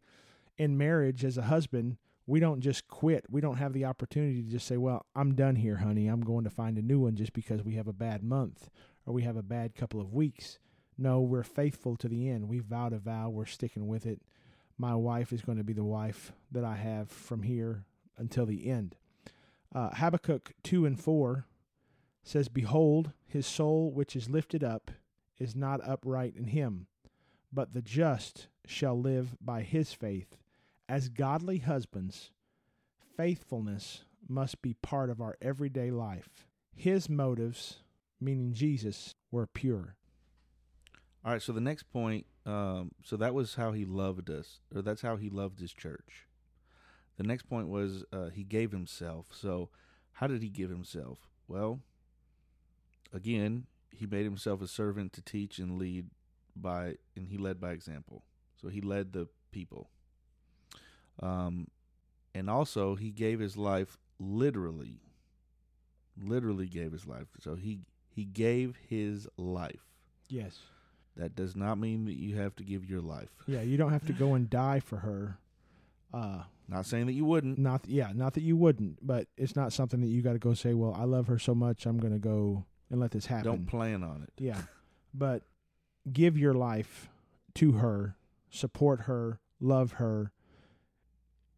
In 0.56 0.78
marriage, 0.78 1.24
as 1.24 1.36
a 1.36 1.42
husband, 1.42 1.96
we 2.28 2.38
don't 2.38 2.60
just 2.60 2.86
quit. 2.86 3.24
We 3.28 3.40
don't 3.40 3.56
have 3.56 3.72
the 3.72 3.86
opportunity 3.86 4.40
to 4.44 4.48
just 4.48 4.68
say, 4.68 4.76
Well, 4.76 5.04
I'm 5.16 5.34
done 5.34 5.56
here, 5.56 5.78
honey. 5.78 6.06
I'm 6.06 6.20
going 6.20 6.44
to 6.44 6.50
find 6.50 6.78
a 6.78 6.82
new 6.82 7.00
one 7.00 7.16
just 7.16 7.32
because 7.32 7.64
we 7.64 7.74
have 7.74 7.88
a 7.88 7.92
bad 7.92 8.22
month 8.22 8.70
or 9.04 9.12
we 9.12 9.22
have 9.22 9.36
a 9.36 9.42
bad 9.42 9.74
couple 9.74 10.00
of 10.00 10.12
weeks. 10.12 10.60
No, 10.96 11.20
we're 11.20 11.42
faithful 11.42 11.96
to 11.96 12.06
the 12.06 12.28
end. 12.28 12.48
We 12.48 12.60
vowed 12.60 12.92
a 12.92 12.98
vow. 12.98 13.30
We're 13.30 13.46
sticking 13.46 13.88
with 13.88 14.06
it. 14.06 14.22
My 14.78 14.94
wife 14.94 15.32
is 15.32 15.42
going 15.42 15.58
to 15.58 15.64
be 15.64 15.72
the 15.72 15.84
wife 15.84 16.32
that 16.50 16.64
I 16.64 16.76
have 16.76 17.10
from 17.10 17.42
here 17.42 17.84
until 18.16 18.46
the 18.46 18.68
end. 18.68 18.96
Uh, 19.74 19.90
Habakkuk 19.94 20.52
2 20.62 20.86
and 20.86 21.00
4 21.00 21.46
says, 22.22 22.48
Behold, 22.48 23.12
his 23.26 23.46
soul 23.46 23.90
which 23.90 24.14
is 24.14 24.28
lifted 24.28 24.62
up 24.62 24.90
is 25.38 25.56
not 25.56 25.86
upright 25.86 26.34
in 26.36 26.44
him, 26.44 26.86
but 27.52 27.72
the 27.72 27.82
just 27.82 28.48
shall 28.66 28.98
live 28.98 29.36
by 29.40 29.62
his 29.62 29.92
faith. 29.92 30.36
As 30.88 31.08
godly 31.08 31.58
husbands, 31.58 32.30
faithfulness 33.16 34.04
must 34.28 34.62
be 34.62 34.74
part 34.74 35.10
of 35.10 35.20
our 35.20 35.36
everyday 35.40 35.90
life. 35.90 36.46
His 36.74 37.08
motives, 37.08 37.78
meaning 38.20 38.52
Jesus, 38.52 39.14
were 39.30 39.46
pure. 39.46 39.96
All 41.24 41.32
right, 41.32 41.42
so 41.42 41.52
the 41.52 41.60
next 41.60 41.84
point, 41.84 42.26
um, 42.44 42.92
so 43.04 43.16
that 43.16 43.34
was 43.34 43.54
how 43.54 43.72
he 43.72 43.84
loved 43.84 44.30
us, 44.30 44.60
or 44.74 44.82
that's 44.82 45.02
how 45.02 45.16
he 45.16 45.30
loved 45.30 45.60
his 45.60 45.72
church. 45.72 46.26
The 47.16 47.24
next 47.24 47.44
point 47.48 47.68
was 47.68 48.04
uh, 48.12 48.30
he 48.30 48.42
gave 48.42 48.72
himself. 48.72 49.26
So, 49.30 49.68
how 50.12 50.26
did 50.26 50.42
he 50.42 50.48
give 50.48 50.70
himself? 50.70 51.18
Well, 51.46 51.80
again, 53.12 53.66
he 53.90 54.06
made 54.06 54.24
himself 54.24 54.62
a 54.62 54.68
servant 54.68 55.12
to 55.12 55.22
teach 55.22 55.58
and 55.58 55.78
lead 55.78 56.06
by, 56.56 56.96
and 57.16 57.28
he 57.28 57.36
led 57.36 57.60
by 57.60 57.72
example. 57.72 58.24
So 58.60 58.68
he 58.68 58.80
led 58.80 59.12
the 59.12 59.28
people. 59.50 59.90
Um, 61.20 61.68
and 62.34 62.48
also 62.48 62.94
he 62.94 63.10
gave 63.10 63.40
his 63.40 63.56
life 63.56 63.98
literally. 64.18 65.00
Literally 66.20 66.66
gave 66.66 66.92
his 66.92 67.06
life. 67.06 67.28
So 67.40 67.54
he 67.54 67.80
he 68.08 68.24
gave 68.24 68.76
his 68.88 69.26
life. 69.36 69.80
Yes. 70.28 70.60
That 71.16 71.36
does 71.36 71.54
not 71.54 71.78
mean 71.78 72.06
that 72.06 72.16
you 72.16 72.36
have 72.36 72.56
to 72.56 72.64
give 72.64 72.88
your 72.88 73.00
life. 73.00 73.28
Yeah, 73.46 73.60
you 73.62 73.76
don't 73.76 73.92
have 73.92 74.06
to 74.06 74.12
go 74.12 74.34
and 74.34 74.48
die 74.48 74.80
for 74.80 74.96
her. 74.98 75.38
Uh, 76.12 76.42
Not 76.68 76.86
saying 76.86 77.06
that 77.06 77.12
you 77.12 77.24
wouldn't. 77.24 77.58
not 77.58 77.82
yeah, 77.86 78.12
not 78.14 78.34
that 78.34 78.42
you 78.42 78.56
wouldn't, 78.56 79.06
but 79.06 79.26
it's 79.36 79.54
not 79.56 79.72
something 79.72 80.00
that 80.00 80.06
you 80.08 80.22
got 80.22 80.32
to 80.34 80.38
go 80.38 80.54
say, 80.54 80.72
"Well, 80.74 80.94
I 80.94 81.04
love 81.04 81.26
her 81.26 81.38
so 81.38 81.54
much, 81.54 81.86
I'm 81.86 81.98
going 81.98 82.12
to 82.12 82.18
go 82.18 82.64
and 82.90 83.00
let 83.00 83.10
this 83.10 83.26
happen." 83.26 83.44
Don't 83.44 83.66
plan 83.66 84.02
on 84.02 84.22
it. 84.22 84.32
Yeah. 84.42 84.60
But 85.14 85.42
give 86.10 86.36
your 86.38 86.54
life 86.54 87.08
to 87.56 87.72
her, 87.72 88.16
support 88.50 89.02
her, 89.02 89.38
love 89.60 89.92
her. 89.92 90.32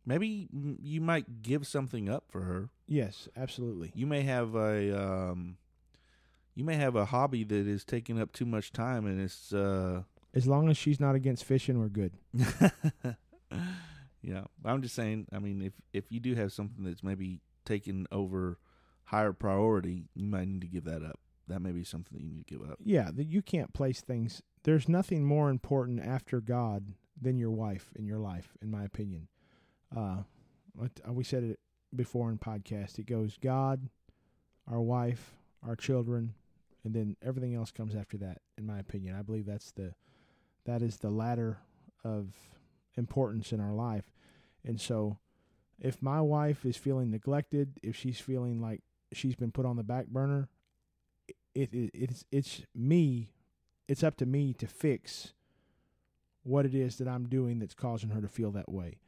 Maybe 0.06 0.48
you 0.82 1.00
might 1.00 1.42
give 1.42 1.66
something 1.66 2.08
up 2.10 2.24
for 2.28 2.42
her. 2.42 2.68
Yes, 2.86 3.28
absolutely. 3.36 3.90
You 3.94 4.06
may 4.06 4.22
have 4.22 4.54
a 4.54 4.92
um, 5.30 5.56
you 6.54 6.64
may 6.64 6.76
have 6.76 6.96
a 6.96 7.06
hobby 7.06 7.44
that 7.44 7.66
is 7.66 7.84
taking 7.84 8.20
up 8.20 8.32
too 8.32 8.46
much 8.46 8.72
time, 8.72 9.06
and 9.06 9.20
it's 9.20 9.52
uh, 9.52 10.02
As 10.32 10.46
long 10.46 10.68
as 10.68 10.76
she's 10.76 11.00
not 11.00 11.14
against 11.14 11.44
fishing, 11.44 11.78
we're 11.78 11.88
good. 11.88 12.12
yeah. 14.22 14.44
I'm 14.64 14.82
just 14.82 14.94
saying. 14.94 15.26
I 15.32 15.38
mean, 15.38 15.62
if 15.62 15.72
if 15.92 16.10
you 16.10 16.20
do 16.20 16.34
have 16.34 16.52
something 16.52 16.84
that's 16.84 17.02
maybe 17.02 17.40
taking 17.64 18.06
over 18.12 18.58
higher 19.04 19.32
priority, 19.32 20.08
you 20.14 20.26
might 20.26 20.48
need 20.48 20.60
to 20.62 20.68
give 20.68 20.84
that 20.84 21.02
up. 21.02 21.18
That 21.48 21.60
may 21.60 21.72
be 21.72 21.84
something 21.84 22.16
that 22.16 22.24
you 22.24 22.30
need 22.30 22.46
to 22.46 22.54
give 22.58 22.68
up. 22.68 22.78
Yeah, 22.82 23.10
that 23.12 23.26
you 23.26 23.42
can't 23.42 23.72
place 23.74 24.00
things. 24.00 24.42
There's 24.62 24.88
nothing 24.88 25.24
more 25.24 25.50
important 25.50 26.00
after 26.00 26.40
God 26.40 26.94
than 27.20 27.36
your 27.36 27.50
wife 27.50 27.90
in 27.94 28.06
your 28.06 28.18
life, 28.18 28.56
in 28.62 28.70
my 28.70 28.84
opinion. 28.84 29.28
Uh, 29.94 30.22
uh, 30.80 31.12
we 31.12 31.22
said 31.22 31.44
it 31.44 31.60
before 31.94 32.30
in 32.30 32.38
podcast. 32.38 32.98
It 32.98 33.06
goes 33.06 33.36
God, 33.40 33.88
our 34.66 34.80
wife, 34.80 35.36
our 35.62 35.76
children, 35.76 36.34
and 36.84 36.94
then 36.94 37.16
everything 37.22 37.54
else 37.54 37.70
comes 37.70 37.94
after 37.94 38.16
that. 38.18 38.38
In 38.58 38.66
my 38.66 38.78
opinion, 38.78 39.16
I 39.16 39.22
believe 39.22 39.46
that's 39.46 39.72
the 39.72 39.94
that 40.66 40.82
is 40.82 40.98
the 40.98 41.10
ladder 41.10 41.58
of 42.04 42.28
importance 42.96 43.52
in 43.52 43.60
our 43.60 43.72
life. 43.72 44.12
And 44.64 44.80
so, 44.80 45.18
if 45.78 46.00
my 46.02 46.20
wife 46.20 46.64
is 46.64 46.76
feeling 46.76 47.10
neglected, 47.10 47.80
if 47.82 47.96
she's 47.96 48.20
feeling 48.20 48.60
like 48.60 48.82
she's 49.12 49.36
been 49.36 49.52
put 49.52 49.66
on 49.66 49.76
the 49.76 49.82
back 49.82 50.06
burner, 50.06 50.48
it, 51.54 51.72
it 51.72 51.90
it's 51.94 52.24
it's 52.30 52.62
me 52.74 53.30
it's 53.88 54.02
up 54.02 54.16
to 54.16 54.26
me 54.26 54.54
to 54.54 54.66
fix 54.66 55.32
what 56.42 56.66
it 56.66 56.74
is 56.74 56.96
that 56.98 57.08
I'm 57.08 57.28
doing 57.28 57.58
that's 57.58 57.74
causing 57.74 58.10
her 58.10 58.20
to 58.20 58.28
feel 58.28 58.50
that 58.52 58.70
way. 58.70 58.98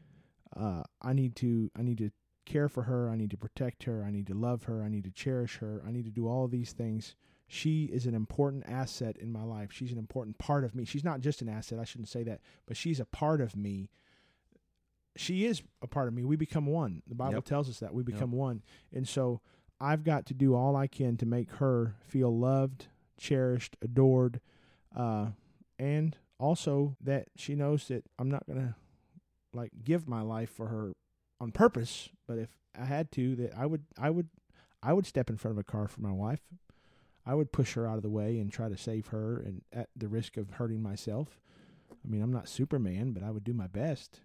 Uh, 0.54 0.83
I 1.02 1.12
need 1.12 1.37
to 1.37 1.71
I 1.78 1.83
need 1.83 1.99
to 1.99 2.11
care 2.45 2.68
for 2.68 2.85
her. 2.85 3.11
I 3.11 3.16
need 3.16 3.30
to 3.30 3.37
protect 3.37 3.85
her. 3.85 4.04
I 4.04 4.11
need 4.11 4.26
to 4.28 4.35
love 4.35 4.64
her. 4.64 4.83
I 4.83 4.88
need 4.88 5.04
to 5.04 5.11
cherish 5.11 5.56
her. 5.59 5.83
I 5.87 5.90
need 5.90 6.04
to 6.04 6.11
do 6.11 6.28
all 6.28 6.49
these 6.49 6.73
things. 6.73 7.14
She 7.49 7.85
is 7.85 8.07
an 8.07 8.15
important 8.15 8.65
asset 8.67 9.17
in 9.19 9.31
my 9.31 9.43
life. 9.45 9.71
She's 9.73 9.93
an 9.93 9.99
important 9.99 10.37
part 10.38 10.65
of 10.65 10.75
me. 10.75 10.85
She's 10.85 11.05
not 11.05 11.21
just 11.21 11.43
an 11.43 11.49
asset. 11.49 11.79
I 11.79 11.85
shouldn't 11.85 12.09
say 12.09 12.23
that, 12.25 12.41
but 12.67 12.76
she's 12.76 12.99
a 12.99 13.05
part 13.05 13.41
of 13.41 13.55
me. 13.57 13.88
She 15.17 15.47
is 15.47 15.62
a 15.81 15.87
part 15.87 16.09
of 16.09 16.15
me. 16.15 16.25
We 16.25 16.37
become 16.37 16.67
one. 16.67 17.03
The 17.07 17.15
Bible 17.15 17.35
Yep. 17.35 17.45
tells 17.45 17.71
us 17.71 17.79
that 17.81 17.95
we 17.95 18.03
become 18.03 18.33
one. 18.33 18.62
And 18.93 19.09
so 19.09 19.41
I've 19.81 20.05
got 20.05 20.26
to 20.26 20.35
do 20.35 20.55
all 20.55 20.76
I 20.76 20.87
can 20.88 21.17
to 21.19 21.26
make 21.26 21.50
her 21.53 21.95
feel 22.00 22.37
loved, 22.37 22.88
cherished, 23.17 23.76
adored, 23.81 24.41
uh, 24.95 25.31
and 25.79 26.17
also 26.38 26.97
that 27.00 27.29
she 27.37 27.55
knows 27.55 27.88
that 27.88 28.05
I'm 28.19 28.29
not 28.31 28.47
gonna 28.47 28.76
like 29.55 29.71
give 29.85 30.07
my 30.09 30.21
life 30.21 30.50
for 30.50 30.67
her 30.69 30.93
on 31.41 31.50
purpose. 31.53 32.11
But 32.26 32.38
if 32.38 32.50
I 32.79 32.85
had 32.85 33.11
to, 33.12 33.37
that 33.37 33.57
I 33.57 33.65
would, 33.67 33.85
I 33.97 34.11
would, 34.11 34.29
I 34.83 34.93
would 34.93 35.07
step 35.07 35.31
in 35.31 35.37
front 35.38 35.53
of 35.53 35.59
a 35.59 35.65
car 35.65 35.88
for 35.88 36.00
my 36.03 36.12
wife. 36.12 36.41
I 37.26 37.35
would 37.35 37.50
push 37.52 37.75
her 37.75 37.87
out 37.88 37.97
of 37.97 38.02
the 38.02 38.09
way 38.09 38.38
and 38.38 38.52
try 38.52 38.68
to 38.68 38.76
save 38.76 39.09
her, 39.09 39.38
and 39.40 39.62
at 39.73 39.88
the 39.97 40.09
risk 40.09 40.37
of 40.37 40.50
hurting 40.50 40.80
myself. 40.83 41.40
I 41.90 42.09
mean, 42.09 42.23
I'm 42.23 42.33
not 42.33 42.49
Superman, 42.49 43.12
but 43.12 43.23
I 43.25 43.30
would 43.33 43.42
do 43.45 43.52
my 43.52 43.66
best, 43.66 44.21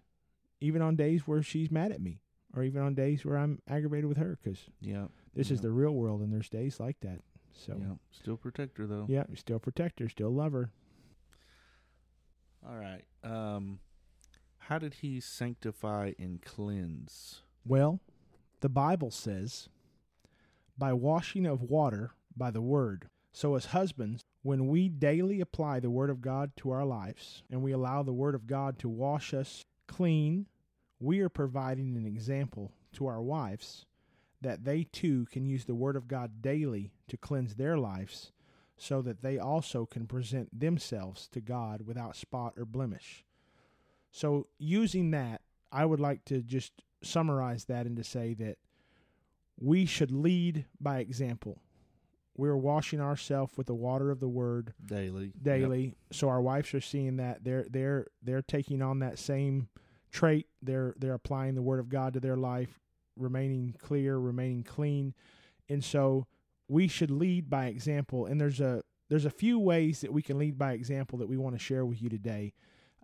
even 0.60 0.80
on 0.82 0.94
days 0.94 1.26
where 1.26 1.42
she's 1.42 1.70
mad 1.70 1.90
at 1.90 2.00
me, 2.00 2.20
or 2.54 2.62
even 2.62 2.80
on 2.80 2.94
days 2.94 3.24
where 3.24 3.36
I'm 3.36 3.60
aggravated 3.66 4.06
with 4.06 4.18
her, 4.18 4.38
because 4.40 4.70
Yeah. 4.80 5.08
this 5.34 5.50
is 5.50 5.60
the 5.62 5.72
real 5.72 5.94
world, 5.94 6.20
and 6.20 6.32
there's 6.32 6.48
days 6.48 6.78
like 6.78 7.00
that. 7.00 7.22
So 7.52 7.76
Yeah. 7.76 7.94
Still 8.12 8.36
protect 8.36 8.78
her 8.78 8.86
though. 8.86 9.06
yeah, 9.08 9.24
still 9.34 9.58
protect 9.58 9.98
her, 9.98 10.08
still 10.08 10.30
love 10.30 10.52
her. 10.52 10.70
All 12.66 12.76
right. 12.76 13.04
Um, 13.24 13.80
how 14.58 14.78
did 14.78 14.94
he 14.94 15.18
sanctify 15.20 16.12
and 16.18 16.40
cleanse? 16.40 17.42
Well, 17.66 18.00
the 18.60 18.68
Bible 18.68 19.10
says, 19.10 19.68
by 20.78 20.92
washing 20.92 21.46
of 21.46 21.62
water 21.62 22.12
by 22.36 22.50
the 22.50 22.62
word. 22.62 23.08
So, 23.32 23.54
as 23.54 23.66
husbands, 23.66 24.24
when 24.42 24.68
we 24.68 24.88
daily 24.88 25.40
apply 25.40 25.80
the 25.80 25.90
word 25.90 26.10
of 26.10 26.20
God 26.20 26.52
to 26.56 26.70
our 26.70 26.84
lives 26.84 27.42
and 27.50 27.62
we 27.62 27.72
allow 27.72 28.02
the 28.02 28.12
word 28.12 28.34
of 28.34 28.46
God 28.46 28.78
to 28.80 28.88
wash 28.88 29.32
us 29.32 29.64
clean, 29.86 30.46
we 31.00 31.20
are 31.20 31.28
providing 31.28 31.96
an 31.96 32.06
example 32.06 32.72
to 32.92 33.06
our 33.06 33.22
wives 33.22 33.86
that 34.42 34.64
they 34.64 34.84
too 34.84 35.26
can 35.30 35.46
use 35.46 35.64
the 35.64 35.74
word 35.74 35.96
of 35.96 36.08
God 36.08 36.42
daily 36.42 36.92
to 37.08 37.16
cleanse 37.16 37.54
their 37.54 37.78
lives 37.78 38.32
so 38.76 39.00
that 39.00 39.22
they 39.22 39.38
also 39.38 39.86
can 39.86 40.06
present 40.06 40.58
themselves 40.58 41.28
to 41.28 41.40
God 41.40 41.82
without 41.86 42.16
spot 42.16 42.54
or 42.56 42.64
blemish. 42.64 43.24
So, 44.10 44.48
using 44.58 45.10
that, 45.12 45.40
I 45.70 45.86
would 45.86 46.00
like 46.00 46.24
to 46.26 46.42
just 46.42 46.72
summarize 47.02 47.64
that 47.64 47.86
and 47.86 47.96
to 47.96 48.04
say 48.04 48.34
that 48.34 48.58
we 49.58 49.86
should 49.86 50.10
lead 50.10 50.66
by 50.80 50.98
example. 50.98 51.61
We're 52.36 52.56
washing 52.56 53.00
ourselves 53.00 53.52
with 53.56 53.66
the 53.66 53.74
water 53.74 54.10
of 54.10 54.20
the 54.20 54.28
word 54.28 54.72
Daily. 54.84 55.32
daily, 55.40 55.94
so 56.10 56.28
our 56.28 56.40
wives 56.40 56.72
are 56.72 56.80
seeing 56.80 57.16
that 57.16 57.44
they're 57.44 57.66
they're 57.70 58.06
they're 58.22 58.42
taking 58.42 58.80
on 58.80 59.00
that 59.00 59.18
same 59.18 59.68
trait. 60.10 60.46
They're 60.62 60.94
they're 60.98 61.14
applying 61.14 61.54
the 61.54 61.62
word 61.62 61.78
of 61.78 61.88
God 61.88 62.14
to 62.14 62.20
their 62.20 62.36
life, 62.36 62.80
remaining 63.16 63.74
clear, 63.78 64.16
remaining 64.16 64.62
clean, 64.62 65.14
and 65.68 65.84
so 65.84 66.26
we 66.68 66.88
should 66.88 67.10
lead 67.10 67.50
by 67.50 67.66
example. 67.66 68.26
And 68.26 68.40
there's 68.40 68.60
a 68.60 68.82
there's 69.10 69.26
a 69.26 69.30
few 69.30 69.58
ways 69.58 70.00
that 70.00 70.12
we 70.12 70.22
can 70.22 70.38
lead 70.38 70.56
by 70.56 70.72
example 70.72 71.18
that 71.18 71.28
we 71.28 71.36
want 71.36 71.54
to 71.54 71.58
share 71.58 71.84
with 71.84 72.00
you 72.00 72.08
today. 72.08 72.54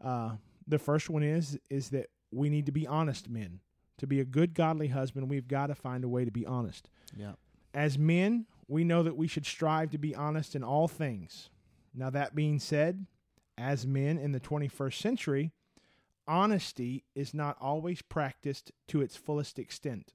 Uh, 0.03 0.37
the 0.67 0.79
first 0.79 1.11
one 1.11 1.23
is 1.23 1.59
is 1.69 1.91
that 1.91 2.07
we 2.31 2.49
need 2.49 2.67
to 2.67 2.73
be 2.73 2.87
honest 2.87 3.29
men. 3.29 3.61
To 3.99 4.07
be 4.07 4.21
a 4.21 4.25
good 4.25 4.55
godly 4.55 4.89
husband, 4.89 5.29
we've 5.29 5.49
got 5.49 5.67
to 5.67 5.75
find 5.75 6.05
a 6.05 6.09
way 6.09 6.25
to 6.25 6.31
be 6.31 6.47
honest. 6.47 6.89
Yeah. 7.17 7.33
As 7.75 7.99
men, 7.99 8.47
we 8.69 8.85
know 8.85 9.03
that 9.03 9.17
we 9.17 9.27
should 9.27 9.47
strive 9.47 9.91
to 9.91 9.99
be 9.99 10.15
honest 10.15 10.55
in 10.55 10.63
all 10.63 10.87
things. 10.87 11.49
Now, 11.95 12.11
that 12.11 12.35
being 12.35 12.61
said, 12.61 13.07
as 13.57 13.87
men 13.87 14.19
in 14.19 14.33
the 14.33 14.41
21st 14.41 15.01
century, 15.01 15.53
honesty 16.29 17.05
is 17.15 17.35
not 17.35 17.57
always 17.61 18.03
practiced 18.03 18.71
to 18.89 19.01
its 19.01 19.17
fullest 19.17 19.59
extent. 19.59 20.13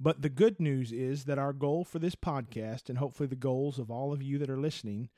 But 0.00 0.22
the 0.22 0.28
good 0.28 0.58
news 0.58 0.92
is 0.92 1.24
that 1.24 1.38
our 1.38 1.52
goal 1.52 1.84
for 1.84 2.00
this 2.00 2.16
podcast, 2.16 2.88
and 2.88 2.98
hopefully 2.98 3.28
the 3.28 3.36
goals 3.36 3.78
of 3.78 3.90
all 3.90 4.12
of 4.12 4.22
you 4.22 4.38
that 4.38 4.50
are 4.50 4.58
listening, 4.58 5.08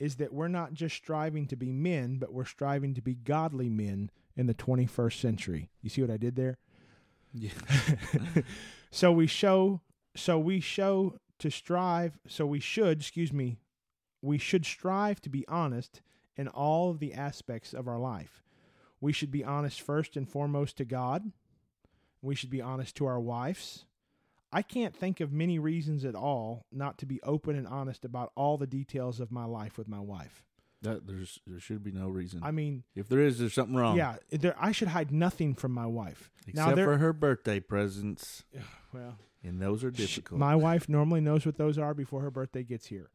is 0.00 0.16
that 0.16 0.32
we're 0.32 0.48
not 0.48 0.74
just 0.74 0.96
striving 0.96 1.46
to 1.46 1.56
be 1.56 1.70
men, 1.70 2.18
but 2.18 2.32
we're 2.32 2.44
striving 2.44 2.94
to 2.94 3.00
be 3.00 3.14
godly 3.14 3.70
men 3.70 4.10
in 4.36 4.48
the 4.48 4.54
21st 4.54 5.20
century. 5.20 5.70
You 5.80 5.88
see 5.88 6.02
what 6.02 6.10
I 6.10 6.16
did 6.16 6.34
there? 6.34 6.58
Yeah. 7.32 7.52
so 8.90 9.12
we 9.12 9.28
show 9.28 9.80
so 10.16 10.38
we 10.38 10.60
show 10.60 11.18
to 11.44 11.50
strive 11.50 12.18
so 12.26 12.46
we 12.46 12.58
should 12.58 12.98
excuse 13.00 13.32
me 13.32 13.58
we 14.22 14.38
should 14.38 14.64
strive 14.64 15.20
to 15.20 15.28
be 15.28 15.46
honest 15.46 16.00
in 16.36 16.48
all 16.48 16.90
of 16.90 16.98
the 17.00 17.12
aspects 17.12 17.74
of 17.74 17.86
our 17.86 17.98
life 17.98 18.42
we 18.98 19.12
should 19.12 19.30
be 19.30 19.44
honest 19.44 19.82
first 19.82 20.16
and 20.16 20.26
foremost 20.26 20.78
to 20.78 20.86
god 20.86 21.30
we 22.22 22.34
should 22.34 22.48
be 22.48 22.62
honest 22.62 22.96
to 22.96 23.04
our 23.04 23.20
wives 23.20 23.84
i 24.50 24.62
can't 24.62 24.96
think 24.96 25.20
of 25.20 25.30
many 25.32 25.58
reasons 25.58 26.02
at 26.02 26.14
all 26.14 26.64
not 26.72 26.96
to 26.96 27.04
be 27.04 27.20
open 27.22 27.54
and 27.56 27.66
honest 27.68 28.06
about 28.06 28.32
all 28.34 28.56
the 28.56 28.66
details 28.66 29.20
of 29.20 29.30
my 29.30 29.44
life 29.44 29.76
with 29.76 29.86
my 29.86 30.00
wife 30.00 30.42
That 30.80 31.06
there's 31.06 31.40
there 31.46 31.60
should 31.60 31.82
be 31.84 31.92
no 31.92 32.08
reason. 32.08 32.40
I 32.42 32.52
mean, 32.52 32.84
if 32.94 33.08
there 33.08 33.20
is, 33.20 33.38
there's 33.38 33.54
something 33.54 33.74
wrong. 33.76 33.96
yeah, 33.96 34.16
there, 34.30 34.54
I 34.58 34.72
should 34.72 34.88
hide 34.88 35.10
nothing 35.10 35.54
from 35.54 35.72
my 35.72 35.86
wife. 35.86 36.30
Except 36.46 36.76
now 36.76 36.84
for 36.84 36.98
her 36.98 37.14
birthday 37.14 37.58
presents, 37.58 38.44
well, 38.92 39.16
and 39.44 39.60
those 39.60 39.84
are 39.84 39.92
She- 39.92 40.02
difficult. 40.02 40.40
my 40.40 40.56
wife 40.56 40.88
normally 40.88 41.20
knows 41.20 41.44
what 41.46 41.56
those 41.56 41.78
are 41.78 41.94
before 41.94 42.22
her 42.22 42.30
birthday 42.30 42.64
gets 42.64 42.86
here. 42.86 43.10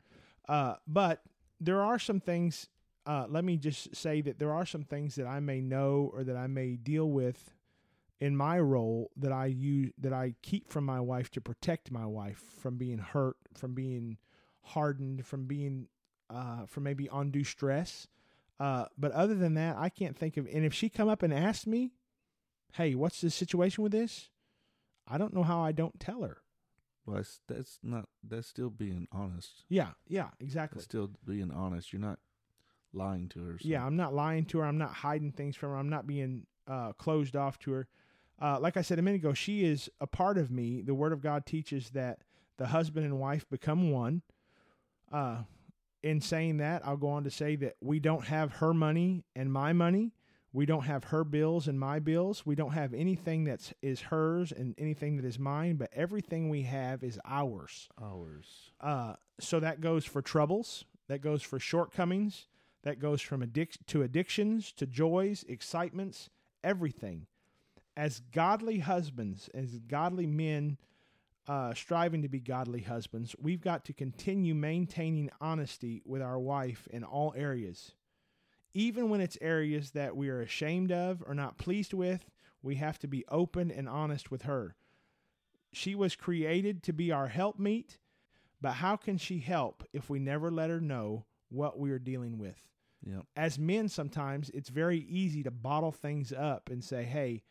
Uh, 0.48 0.76
but 0.88 1.24
there 1.60 1.82
are 1.82 2.00
some 2.00 2.20
things. 2.22 2.70
Uh, 3.06 3.26
let 3.30 3.44
me 3.44 3.58
just 3.58 3.96
say 3.96 4.22
that 4.22 4.40
there 4.40 4.54
are 4.54 4.66
some 4.66 4.84
things 4.84 5.16
that 5.16 5.26
I 5.26 5.40
may 5.40 5.62
know 5.62 6.12
or 6.14 6.24
that 6.24 6.36
I 6.38 6.48
may 6.48 6.76
deal 6.76 7.10
with 7.10 7.54
in 8.22 8.36
my 8.36 8.60
role 8.60 9.12
that 9.18 9.32
I 9.32 9.46
use 9.48 9.92
that 9.98 10.14
I 10.14 10.36
keep 10.42 10.70
from 10.70 10.86
my 10.86 11.00
wife 11.00 11.32
to 11.32 11.42
protect 11.42 11.90
my 11.92 12.06
wife 12.06 12.38
from 12.60 12.78
being 12.78 12.98
hurt, 13.00 13.38
from 13.54 13.74
being 13.74 14.18
hardened, 14.62 15.26
from 15.26 15.46
being 15.46 15.88
uh, 16.30 16.66
from 16.68 16.84
maybe 16.84 17.10
undue 17.12 17.44
stress. 17.44 18.08
Uh, 18.60 18.86
but 18.98 19.12
other 19.14 19.36
than 19.36 19.54
that, 19.56 19.78
I 19.78 19.90
can't 19.90 20.18
think 20.18 20.36
of. 20.38 20.46
And 20.48 20.64
if 20.66 20.74
she 20.74 20.90
come 20.90 21.08
up 21.08 21.24
and 21.24 21.34
asked 21.34 21.66
me, 21.66 21.94
"Hey, 22.74 22.94
what's 22.94 23.22
the 23.22 23.30
situation 23.32 23.84
with 23.84 23.94
this?" 23.94 24.30
I 25.10 25.18
don't 25.18 25.34
know 25.34 25.44
how 25.44 25.62
I 25.62 25.72
don't 25.72 26.00
tell 26.00 26.22
her. 26.24 26.38
well, 27.06 27.18
that's, 27.18 27.42
that's 27.48 27.80
not. 27.84 28.08
That's 28.24 28.48
still 28.48 28.70
being 28.70 29.08
honest. 29.12 29.64
Yeah, 29.70 29.90
yeah, 30.08 30.30
exactly. 30.40 30.78
That's 30.78 30.86
still 30.86 31.10
being 31.26 31.52
honest. 31.52 31.92
You're 31.92 32.02
not 32.02 32.20
lying 32.94 33.30
to 33.30 33.40
her. 33.44 33.58
so- 33.60 33.68
Yeah, 33.68 33.86
I'm 33.86 33.96
not 33.96 34.14
lying 34.14 34.46
to 34.46 34.60
her. 34.60 34.66
I'm 34.66 34.78
not 34.78 34.94
hiding 34.94 35.32
things 35.32 35.56
from 35.56 35.70
her. 35.72 35.78
I'm 35.78 35.90
not 35.90 36.06
being 36.08 36.46
uh, 36.68 36.94
closed 36.94 37.36
off 37.36 37.58
to 37.60 37.72
her. 37.72 37.88
Uh, 38.42 38.60
like 38.60 38.78
I 38.78 38.82
said 38.84 39.00
a 39.00 39.02
minute 39.02 39.18
ago, 39.22 39.34
she 39.34 39.66
is 39.66 39.90
a 40.00 40.08
part 40.08 40.38
of 40.38 40.50
me. 40.52 40.82
The 40.82 40.94
Word 40.94 41.12
of 41.12 41.22
God 41.22 41.46
teaches 41.46 41.90
that 41.92 42.20
the 42.58 42.68
husband 42.68 43.06
and 43.06 43.20
wife 43.20 43.50
become 43.50 43.92
one. 43.92 44.22
Uh, 45.12 45.40
in 46.04 46.22
saying 46.22 46.58
that, 46.58 46.86
I'll 46.88 46.96
go 46.98 47.10
on 47.10 47.24
to 47.26 47.32
say 47.32 47.56
that 47.58 47.76
we 47.82 48.00
don't 48.00 48.26
have 48.26 48.54
her 48.54 48.74
money 48.74 49.26
and 49.36 49.52
my 49.52 49.74
money. 49.74 50.14
We 50.52 50.66
don't 50.66 50.86
have 50.86 51.06
her 51.06 51.24
bills 51.24 51.68
and 51.68 51.80
my 51.80 52.00
bills. 52.00 52.46
We 52.46 52.56
don't 52.56 52.72
have 52.72 52.94
anything 52.94 53.44
that's 53.44 53.74
hers 54.02 54.52
and 54.52 54.74
anything 54.80 55.18
that 55.18 55.26
is 55.26 55.38
mine. 55.38 55.76
But 55.76 55.90
everything 55.94 56.50
we 56.50 56.64
have 56.64 57.04
is 57.04 57.20
ours. 57.24 57.88
Ours. 58.02 58.72
Uh, 58.82 59.14
so 59.40 59.60
that 59.60 59.80
goes 59.80 60.06
for 60.06 60.22
troubles. 60.22 60.86
That 61.08 61.22
goes 61.22 61.44
for 61.44 61.60
shortcomings. 61.60 62.48
That 62.84 63.00
goes 63.00 63.22
from 63.22 63.42
addic- 63.42 63.86
to 63.88 64.02
addictions, 64.02 64.72
to 64.74 64.88
joys, 64.88 65.46
excitements, 65.48 66.30
everything. 66.64 67.28
As 67.96 68.22
godly 68.32 68.80
husbands, 68.80 69.50
as 69.54 69.80
godly 69.80 70.26
men, 70.26 70.78
uh, 71.48 71.74
striving 71.74 72.22
to 72.22 72.30
be 72.30 72.40
godly 72.40 72.82
husbands, 72.82 73.36
we've 73.40 73.62
got 73.62 73.86
to 73.86 73.94
continue 73.94 74.56
maintaining 74.56 75.30
honesty 75.42 76.02
with 76.06 76.22
our 76.22 76.40
wife 76.40 76.88
in 76.92 77.04
all 77.04 77.34
areas. 77.36 77.94
Even 78.74 79.10
when 79.10 79.22
it's 79.22 79.38
areas 79.42 79.92
that 79.92 80.16
we 80.16 80.30
are 80.30 80.42
ashamed 80.42 80.92
of 80.92 81.24
or 81.26 81.34
not 81.34 81.58
pleased 81.58 81.94
with, 81.94 82.30
we 82.62 82.76
have 82.76 83.00
to 83.00 83.08
be 83.08 83.26
open 83.30 83.72
and 83.72 83.90
honest 83.90 84.30
with 84.32 84.44
her. 84.44 84.76
She 85.72 85.96
was 85.96 86.16
created 86.16 86.84
to 86.84 86.94
be 86.94 87.12
our 87.12 87.28
helpmeet, 87.28 87.98
but 88.62 88.74
how 88.74 88.96
can 88.96 89.18
she 89.18 89.40
help 89.40 89.84
if 89.94 90.10
we 90.10 90.20
never 90.20 90.52
let 90.52 90.70
her 90.70 90.82
know 90.82 91.26
what 91.50 91.80
we 91.80 91.92
are 91.92 92.00
dealing 92.00 92.38
with? 92.38 92.68
Yep. 93.06 93.26
As 93.36 93.58
men, 93.58 93.88
sometimes 93.88 94.50
it's 94.50 94.70
very 94.70 95.00
easy 95.00 95.44
to 95.44 95.52
bottle 95.52 95.92
things 95.92 96.34
up 96.34 96.70
and 96.70 96.84
say, 96.84 97.04
"Hey, 97.04 97.44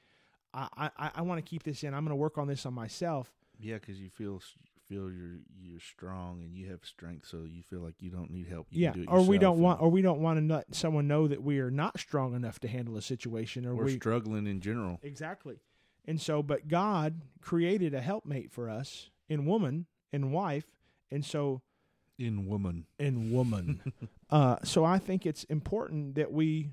I 0.52 0.90
I, 0.98 1.10
I 1.16 1.22
want 1.22 1.44
to 1.44 1.48
keep 1.48 1.62
this 1.62 1.82
in. 1.82 1.94
I'm 1.94 2.04
going 2.04 2.10
to 2.10 2.16
work 2.16 2.36
on 2.36 2.48
this 2.48 2.66
on 2.66 2.74
myself." 2.74 3.32
Yeah, 3.58 3.74
because 3.74 4.00
you 4.00 4.10
feel 4.10 4.42
feel 4.88 5.10
you're 5.10 5.38
you're 5.60 5.80
strong 5.80 6.42
and 6.42 6.54
you 6.54 6.70
have 6.70 6.84
strength, 6.84 7.26
so 7.26 7.44
you 7.44 7.62
feel 7.62 7.80
like 7.80 7.94
you 8.00 8.10
don't 8.10 8.30
need 8.30 8.48
help. 8.48 8.66
You 8.70 8.84
yeah, 8.84 8.92
do 8.92 9.04
or 9.08 9.22
we 9.22 9.38
don't 9.38 9.60
want, 9.60 9.80
or 9.80 9.90
we 9.90 10.02
don't 10.02 10.20
want 10.20 10.38
to 10.38 10.54
let 10.54 10.74
someone 10.74 11.06
know 11.06 11.28
that 11.28 11.42
we 11.42 11.58
are 11.60 11.70
not 11.70 11.98
strong 12.00 12.34
enough 12.34 12.58
to 12.60 12.68
handle 12.68 12.96
a 12.96 13.02
situation, 13.02 13.66
or 13.66 13.74
we're 13.74 13.84
we 13.84 13.96
struggling 13.96 14.46
in 14.46 14.60
general. 14.60 14.98
exactly. 15.02 15.58
And 16.06 16.20
so, 16.20 16.42
but 16.42 16.68
God 16.68 17.20
created 17.42 17.92
a 17.92 18.00
helpmate 18.00 18.50
for 18.50 18.70
us 18.70 19.10
in 19.28 19.44
woman, 19.44 19.86
in 20.10 20.32
wife, 20.32 20.64
and 21.10 21.24
so 21.24 21.60
In 22.18 22.46
woman, 22.46 22.86
in 22.98 23.30
woman. 23.30 23.92
uh, 24.30 24.56
so 24.64 24.84
I 24.84 24.98
think 24.98 25.26
it's 25.26 25.44
important 25.44 26.14
that 26.14 26.32
we 26.32 26.70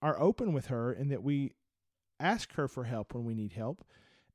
are 0.00 0.18
open 0.18 0.52
with 0.54 0.66
her 0.66 0.92
and 0.92 1.10
that 1.10 1.22
we 1.22 1.52
ask 2.18 2.54
her 2.54 2.68
for 2.68 2.84
help 2.84 3.14
when 3.14 3.24
we 3.24 3.34
need 3.34 3.52
help 3.52 3.84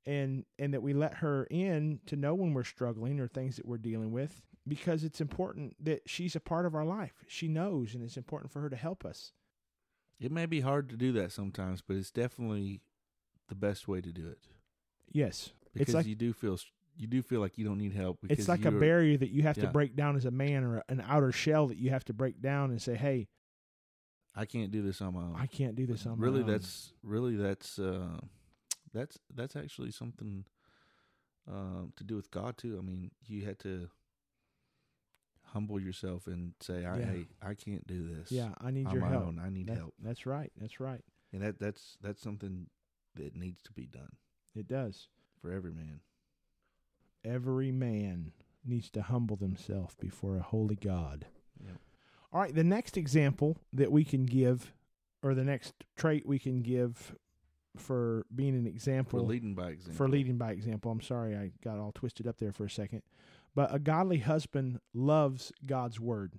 and 0.06 0.46
and 0.58 0.74
that 0.74 0.82
we 0.82 0.94
let 0.94 1.16
her 1.16 1.46
in 1.46 2.00
to 2.08 2.16
know 2.16 2.34
when 2.34 2.54
we're 2.54 2.64
struggling 2.64 3.20
or 3.20 3.28
things 3.28 3.56
that 3.58 3.66
we're 3.66 3.78
dealing 3.78 4.12
with 4.12 4.42
because 4.68 5.04
it's 5.04 5.20
important 5.22 5.76
that 5.84 6.02
she's 6.08 6.36
a 6.36 6.40
part 6.40 6.66
of 6.66 6.76
our 6.76 6.86
life. 6.86 7.24
She 7.28 7.48
knows 7.48 7.94
and 7.96 8.04
it's 8.04 8.18
important 8.18 8.52
for 8.52 8.62
her 8.62 8.70
to 8.70 8.76
help 8.76 9.04
us. 9.06 9.34
it 10.20 10.32
may 10.32 10.46
be 10.46 10.60
hard 10.62 10.90
to 10.90 10.98
do 10.98 11.12
that 11.14 11.32
sometimes, 11.32 11.82
but 11.82 11.96
it's 11.96 12.12
definitely 12.12 12.82
the 13.48 13.56
best 13.56 13.88
way 13.88 14.02
to 14.02 14.12
do 14.12 14.28
it 14.28 14.40
Yes. 15.12 15.54
because 15.74 15.96
like- 15.96 16.06
you 16.06 16.16
do 16.16 16.34
feel 16.34 16.58
you 16.96 17.08
do 17.08 17.22
feel 17.22 17.40
like 17.40 17.58
you 17.58 17.64
don't 17.64 17.78
need 17.78 17.94
help. 17.94 18.20
Because 18.22 18.40
It's 18.40 18.50
like 18.50 18.66
a 18.66 18.72
barrier 18.72 19.18
that 19.18 19.30
you 19.30 19.44
have 19.44 19.56
to 19.58 19.68
break 19.68 19.96
down 19.96 20.18
as 20.18 20.26
a 20.26 20.32
man 20.32 20.66
or 20.66 20.84
an 20.90 21.00
outer 21.08 21.32
shell 21.32 21.68
that 21.68 21.78
you 21.78 21.92
have 21.92 22.04
to 22.06 22.14
break 22.14 22.42
down 22.42 22.72
and 22.72 22.82
say, 22.82 22.96
"Hey, 22.96 23.30
I 24.36 24.46
can't 24.46 24.70
do 24.70 24.82
this 24.82 25.02
on 25.02 25.14
my 25.14 25.22
own. 25.22 25.36
I 25.38 25.48
can't 25.48 25.76
do 25.76 25.86
this 25.88 26.06
on 26.06 26.20
my 26.20 26.28
own." 26.28 26.34
really 26.34 26.44
that's 26.44 26.92
really 27.02 27.38
that's 27.38 27.80
uh 27.80 28.20
that's 28.94 29.18
that's 29.34 29.56
actually 29.56 29.92
something 29.92 30.46
um 31.48 31.94
to 31.98 32.04
do 32.04 32.16
with 32.16 32.32
God 32.32 32.58
too. 32.58 32.78
I 32.78 32.86
mean, 32.86 33.12
you 33.26 33.46
had 33.46 33.60
to 33.60 33.90
humble 35.54 35.80
yourself 35.80 36.28
and 36.28 36.54
say, 36.62 36.86
I 36.86 37.00
Yeah. 37.00 37.06
hey, 37.06 37.26
I 37.42 37.54
can't 37.56 37.86
do 37.88 38.08
this. 38.16 38.32
Yeah, 38.32 38.54
I 38.60 38.72
need 38.72 38.92
your 38.92 39.06
help. 39.06 39.26
own. 39.26 39.40
I 39.40 39.50
need 39.50 39.68
That- 39.68 39.78
help. 39.78 39.96
That's 40.00 40.26
right. 40.26 40.52
That's 40.58 40.80
right. 40.80 41.04
And 41.32 41.42
that 41.42 41.60
that's 41.60 41.98
that's 42.02 42.22
something 42.22 42.70
that 43.16 43.36
needs 43.36 43.62
to 43.64 43.72
be 43.72 43.86
done 43.88 44.16
It 44.56 44.68
does. 44.68 45.08
for 45.42 45.52
every 45.52 45.72
man. 45.74 46.02
Every 47.24 47.72
man 47.72 48.32
needs 48.64 48.90
to 48.92 49.02
humble 49.02 49.36
themselves 49.36 49.96
before 49.96 50.38
a 50.38 50.42
holy 50.42 50.76
God. 50.76 51.28
Yep. 51.64 51.78
All 52.32 52.40
right, 52.42 52.54
the 52.54 52.64
next 52.64 52.96
example 52.98 53.58
that 53.74 53.92
we 53.92 54.04
can 54.06 54.26
give, 54.26 54.74
or 55.24 55.34
the 55.34 55.44
next 55.44 55.74
trait 55.96 56.26
we 56.26 56.38
can 56.40 56.62
give 56.62 57.16
for 57.78 58.26
being 58.34 58.56
an 58.56 58.68
example 58.68 59.20
For 59.20 59.26
leading 59.26 59.56
by 59.56 59.70
example. 59.70 59.96
for 59.98 60.10
leading 60.10 60.38
by 60.38 60.52
example. 60.52 60.92
I'm 60.92 61.02
sorry 61.02 61.36
I 61.36 61.52
got 61.64 61.78
all 61.80 61.92
twisted 61.92 62.28
up 62.28 62.38
there 62.38 62.52
for 62.52 62.66
a 62.66 62.70
second. 62.70 63.04
But 63.56 63.74
a 63.74 63.80
godly 63.80 64.20
husband 64.20 64.80
loves 64.94 65.52
God's 65.66 66.00
word. 66.00 66.34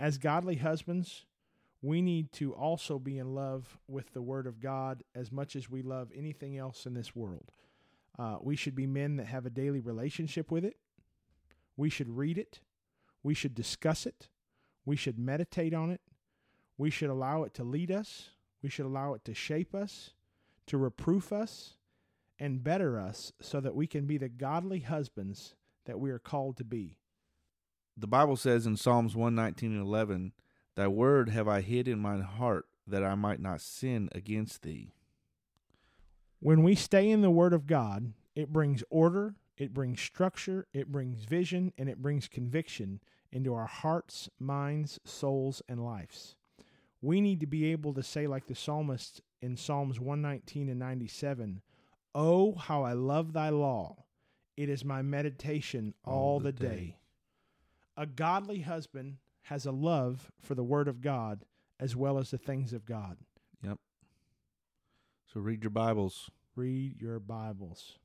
As 0.00 0.18
godly 0.18 0.56
husbands, 0.56 1.26
we 1.82 2.02
need 2.02 2.32
to 2.32 2.52
also 2.54 2.98
be 2.98 3.18
in 3.18 3.34
love 3.34 3.78
with 3.88 4.12
the 4.12 4.22
word 4.22 4.46
of 4.46 4.60
God 4.60 5.02
as 5.14 5.30
much 5.30 5.56
as 5.56 5.70
we 5.70 5.82
love 5.82 6.10
anything 6.14 6.56
else 6.56 6.86
in 6.86 6.94
this 6.94 7.14
world. 7.14 7.50
Uh, 8.18 8.38
we 8.40 8.56
should 8.56 8.74
be 8.74 8.86
men 8.86 9.16
that 9.16 9.26
have 9.26 9.46
a 9.46 9.50
daily 9.50 9.80
relationship 9.80 10.50
with 10.50 10.64
it. 10.64 10.76
We 11.76 11.88
should 11.90 12.16
read 12.16 12.36
it. 12.38 12.60
We 13.22 13.34
should 13.34 13.54
discuss 13.54 14.06
it. 14.06 14.28
We 14.84 14.96
should 14.96 15.18
meditate 15.18 15.74
on 15.74 15.90
it. 15.90 16.00
We 16.76 16.90
should 16.90 17.10
allow 17.10 17.44
it 17.44 17.54
to 17.54 17.64
lead 17.64 17.90
us. 17.90 18.30
We 18.62 18.70
should 18.70 18.86
allow 18.86 19.14
it 19.14 19.24
to 19.26 19.34
shape 19.34 19.74
us, 19.74 20.14
to 20.68 20.78
reproof 20.78 21.32
us, 21.32 21.74
and 22.38 22.62
better 22.62 22.98
us 22.98 23.32
so 23.40 23.60
that 23.60 23.74
we 23.74 23.86
can 23.86 24.06
be 24.06 24.16
the 24.16 24.28
godly 24.28 24.80
husbands 24.80 25.54
that 25.86 25.98
we 25.98 26.10
are 26.10 26.18
called 26.18 26.56
to 26.58 26.64
be. 26.64 26.96
the 27.96 28.06
Bible 28.06 28.36
says 28.36 28.64
in 28.64 28.76
Psalms 28.76 29.16
119 29.16 29.72
and 29.72 29.84
11, 29.84 30.32
Thy 30.76 30.86
word 30.86 31.30
have 31.30 31.48
I 31.48 31.62
hid 31.62 31.88
in 31.88 31.98
mine 31.98 32.20
heart 32.20 32.66
that 32.86 33.02
I 33.02 33.16
might 33.16 33.40
not 33.40 33.60
sin 33.60 34.08
against 34.12 34.62
thee. 34.62 34.92
When 36.38 36.62
we 36.62 36.76
stay 36.76 37.10
in 37.10 37.22
the 37.22 37.30
Word 37.30 37.52
of 37.52 37.66
God, 37.66 38.12
it 38.36 38.52
brings 38.52 38.84
order, 38.88 39.34
it 39.56 39.74
brings 39.74 40.00
structure, 40.00 40.68
it 40.72 40.92
brings 40.92 41.24
vision, 41.24 41.72
and 41.76 41.88
it 41.88 42.00
brings 42.00 42.28
conviction 42.28 43.00
into 43.32 43.52
our 43.52 43.66
hearts, 43.66 44.28
minds, 44.38 45.00
souls, 45.04 45.60
and 45.68 45.84
lives. 45.84 46.36
We 47.02 47.20
need 47.20 47.40
to 47.40 47.46
be 47.46 47.72
able 47.72 47.92
to 47.94 48.02
say, 48.04 48.28
like 48.28 48.46
the 48.46 48.54
psalmist 48.54 49.20
in 49.40 49.56
Psalms 49.56 50.00
119 50.00 50.68
and 50.68 50.78
97, 50.78 51.62
Oh, 52.14 52.54
how 52.54 52.82
I 52.82 52.92
love 52.92 53.32
thy 53.32 53.50
law! 53.50 54.04
It 54.56 54.68
is 54.68 54.84
my 54.84 55.02
meditation 55.02 55.94
all, 56.04 56.40
the, 56.40 56.52
day. 56.52 56.96
A 57.96 58.06
godly 58.06 58.60
husband 58.60 59.18
has 59.42 59.66
a 59.66 59.72
love 59.72 60.32
for 60.40 60.54
the 60.54 60.64
Word 60.64 60.88
of 60.88 61.00
God 61.00 61.44
as 61.78 61.94
well 61.94 62.18
as 62.18 62.30
the 62.30 62.38
things 62.38 62.72
of 62.72 62.84
God. 62.84 63.18
Yep. 63.62 63.78
So 65.32 65.40
read 65.40 65.62
your 65.62 65.70
Bibles. 65.70 66.30
read 66.56 67.00
your 67.00 67.20
Bibles. 67.20 67.98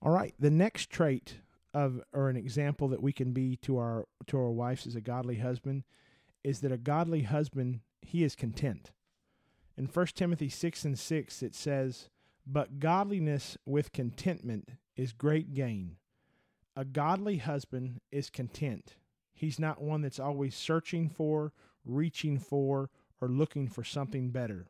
All 0.00 0.12
right, 0.12 0.34
the 0.38 0.50
next 0.50 0.90
trait 0.90 1.40
of 1.74 2.00
or 2.12 2.28
an 2.28 2.36
example 2.36 2.88
that 2.88 3.02
we 3.02 3.12
can 3.12 3.32
be 3.32 3.56
to 3.56 3.76
our 3.78 4.06
to 4.26 4.38
our 4.38 4.50
wives 4.50 4.86
as 4.86 4.94
a 4.94 5.00
godly 5.00 5.36
husband 5.36 5.84
is 6.44 6.60
that 6.60 6.72
a 6.72 6.78
godly 6.78 7.22
husband 7.22 7.80
he 8.00 8.24
is 8.24 8.34
content. 8.34 8.90
In 9.76 9.86
1 9.86 10.06
Timothy 10.14 10.48
6 10.48 10.84
and 10.84 10.98
6 10.98 11.42
it 11.42 11.54
says, 11.54 12.08
"But 12.46 12.78
godliness 12.78 13.56
with 13.64 13.92
contentment 13.92 14.70
is 14.96 15.12
great 15.12 15.54
gain." 15.54 15.96
A 16.76 16.84
godly 16.84 17.38
husband 17.38 18.00
is 18.10 18.30
content. 18.30 18.96
He's 19.34 19.58
not 19.58 19.82
one 19.82 20.02
that's 20.02 20.20
always 20.20 20.54
searching 20.54 21.08
for, 21.08 21.52
reaching 21.84 22.38
for, 22.38 22.90
or 23.20 23.28
looking 23.28 23.68
for 23.68 23.84
something 23.84 24.30
better. 24.30 24.68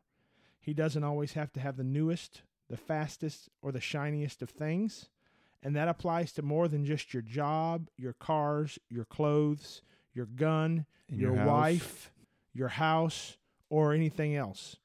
He 0.59 0.73
doesn't 0.73 1.03
always 1.03 1.33
have 1.33 1.51
to 1.53 1.59
have 1.59 1.75
the 1.77 1.83
newest, 1.83 2.43
the 2.69 2.77
fastest, 2.77 3.49
or 3.61 3.71
the 3.71 3.81
shiniest 3.81 4.41
of 4.41 4.49
things. 4.49 5.09
And 5.61 5.75
that 5.75 5.87
applies 5.87 6.33
to 6.33 6.41
more 6.41 6.67
than 6.67 6.85
just 6.85 7.13
your 7.13 7.21
job, 7.21 7.89
your 7.97 8.13
cars, 8.13 8.79
your 8.89 9.05
clothes, 9.05 9.81
your 10.13 10.25
gun, 10.25 10.85
In 11.07 11.19
your, 11.19 11.33
wife, 11.33 12.11
your 12.53 12.69
house, 12.69 13.37
or 13.69 13.93
anything 13.93 14.35
else. 14.35 14.77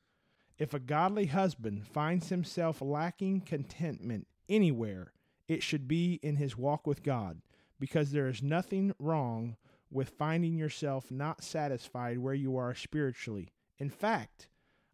If 0.58 0.74
a 0.74 0.80
godly 0.80 1.26
husband 1.26 1.86
finds 1.86 2.30
himself 2.30 2.82
lacking 2.82 3.42
contentment 3.42 4.26
anywhere, 4.48 5.12
it 5.46 5.62
should 5.62 5.86
be 5.86 6.18
in 6.22 6.36
his 6.36 6.58
walk 6.58 6.86
with 6.86 7.02
God, 7.02 7.40
because 7.78 8.10
there 8.10 8.28
is 8.28 8.42
nothing 8.42 8.92
wrong 8.98 9.56
with 9.90 10.10
finding 10.10 10.56
yourself 10.56 11.10
not 11.10 11.42
satisfied 11.42 12.18
where 12.18 12.34
you 12.34 12.56
are 12.56 12.74
spiritually. 12.74 13.52
In 13.78 13.88
fact, 13.88 14.48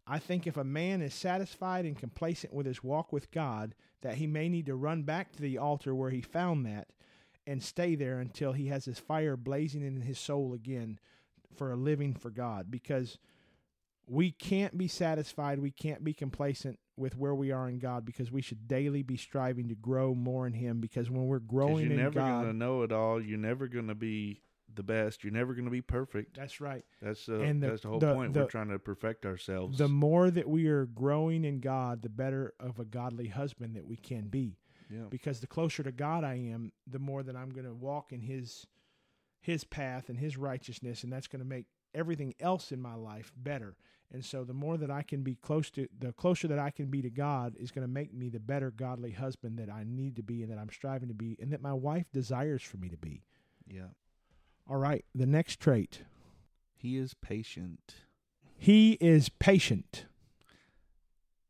I 0.07 0.19
think 0.19 0.45
if 0.45 0.55
a 0.55 0.63
man 0.63 1.01
is 1.01 1.13
satisfied 1.13 1.85
and 1.85 1.97
complacent 1.97 2.53
with 2.53 2.67
his 2.67 2.83
walk 2.83 3.11
with 3.11 3.31
God, 3.31 3.73
that 4.01 4.15
he 4.15 4.27
may 4.27 4.47
need 4.49 4.67
to 4.67 4.75
run 4.75 5.01
back 5.01 5.31
to 5.31 5.41
the 5.41 5.57
altar 5.57 5.95
where 5.95 6.11
he 6.11 6.21
found 6.21 6.65
that 6.67 6.89
and 7.47 7.61
stay 7.61 7.95
there 7.95 8.19
until 8.19 8.53
he 8.53 8.67
has 8.67 8.85
his 8.85 8.99
fire 8.99 9.35
blazing 9.35 9.81
in 9.81 10.01
his 10.01 10.19
soul 10.19 10.53
again 10.53 10.99
for 11.55 11.71
a 11.71 11.75
living 11.75 12.13
for 12.13 12.29
God 12.29 12.69
because 12.69 13.17
we 14.07 14.31
can't 14.31 14.77
be 14.77 14.87
satisfied, 14.87 15.59
we 15.59 15.71
can't 15.71 16.03
be 16.03 16.13
complacent 16.13 16.79
with 16.97 17.17
where 17.17 17.35
we 17.35 17.51
are 17.51 17.67
in 17.67 17.79
God 17.79 18.05
because 18.05 18.31
we 18.31 18.41
should 18.41 18.67
daily 18.67 19.01
be 19.03 19.17
striving 19.17 19.67
to 19.69 19.75
grow 19.75 20.13
more 20.15 20.47
in 20.47 20.53
him 20.53 20.79
because 20.79 21.09
when 21.09 21.25
we're 21.27 21.39
growing 21.39 21.89
in 21.91 21.97
God, 21.97 21.97
you're 21.97 22.03
never 22.03 22.19
gonna 22.19 22.53
know 22.53 22.83
it 22.83 22.91
all. 22.91 23.21
You're 23.21 23.37
never 23.37 23.67
gonna 23.67 23.95
be 23.95 24.41
the 24.73 24.83
best. 24.83 25.23
You're 25.23 25.33
never 25.33 25.53
gonna 25.53 25.69
be 25.69 25.81
perfect. 25.81 26.37
that's 26.37 26.61
right. 26.61 26.85
That's 27.01 27.27
uh, 27.27 27.39
And 27.39 27.61
the- 27.61 27.67
that's 27.71 27.81
the 27.81 27.89
whole 27.89 27.99
the- 27.99 28.13
point. 28.13 28.33
the- 28.33 28.41
We're 28.41 28.47
trying 28.47 28.69
to 28.69 28.79
perfect 28.79 29.25
ourselves. 29.25 29.77
The 29.77 29.87
more 29.89 30.29
that 30.31 30.47
we 30.49 30.67
are 30.67 30.85
growing 30.85 31.43
in 31.43 31.59
God, 31.59 32.01
the 32.01 32.09
better 32.09 32.53
of 32.59 32.79
a 32.79 32.85
godly 32.85 33.27
husband 33.27 33.75
that 33.75 33.85
we 33.85 33.95
can 33.97 34.27
be. 34.27 34.57
yeah. 34.89 35.05
because 35.09 35.39
the 35.39 35.47
closer 35.47 35.81
to 35.81 35.91
God 35.91 36.23
I 36.23 36.35
am, 36.35 36.71
the 36.85 36.99
more 36.99 37.23
that 37.23 37.35
I'm 37.35 37.49
going 37.49 37.65
to 37.65 37.73
walk 37.73 38.13
in 38.13 38.21
his 38.21 38.67
his 39.41 39.63
path 39.63 40.09
and 40.09 40.17
his 40.19 40.37
righteousness 40.37 41.03
and 41.03 41.11
that's 41.11 41.27
going 41.27 41.39
to 41.39 41.45
make 41.47 41.65
everything 41.93 42.33
else 42.39 42.71
in 42.71 42.81
my 42.81 42.93
life 42.95 43.31
better. 43.37 43.75
And 44.13 44.23
so 44.23 44.43
the 44.43 44.53
more 44.53 44.77
that 44.77 44.91
I 44.91 45.01
can 45.01 45.23
be 45.23 45.35
close 45.35 45.69
to 45.71 45.87
the 45.99 46.13
closer 46.13 46.47
that 46.47 46.59
I 46.59 46.69
can 46.69 46.85
be 46.87 47.01
to 47.01 47.09
God 47.09 47.55
is 47.59 47.71
going 47.71 47.85
to 47.85 47.91
make 47.91 48.13
me 48.13 48.29
the 48.29 48.39
better 48.39 48.71
godly 48.71 49.11
husband 49.11 49.57
that 49.59 49.69
I 49.69 49.83
need 49.85 50.15
to 50.17 50.23
be 50.23 50.41
and 50.43 50.51
that 50.51 50.57
I'm 50.59 50.69
striving 50.71 51.09
to 51.09 51.13
be 51.15 51.37
and 51.41 51.51
that 51.51 51.61
my 51.61 51.73
wife 51.73 52.05
desires 52.13 52.61
for 52.63 52.77
me 52.77 52.87
to 52.89 52.97
be. 52.97 53.23
Yeah. 53.67 53.89
All 54.69 54.77
right, 54.77 55.03
the 55.13 55.25
next 55.25 55.59
trait. 55.59 56.03
He 56.75 56.97
is 56.97 57.13
patient. 57.15 57.95
He 58.57 58.93
is 59.01 59.29
patient. 59.29 60.05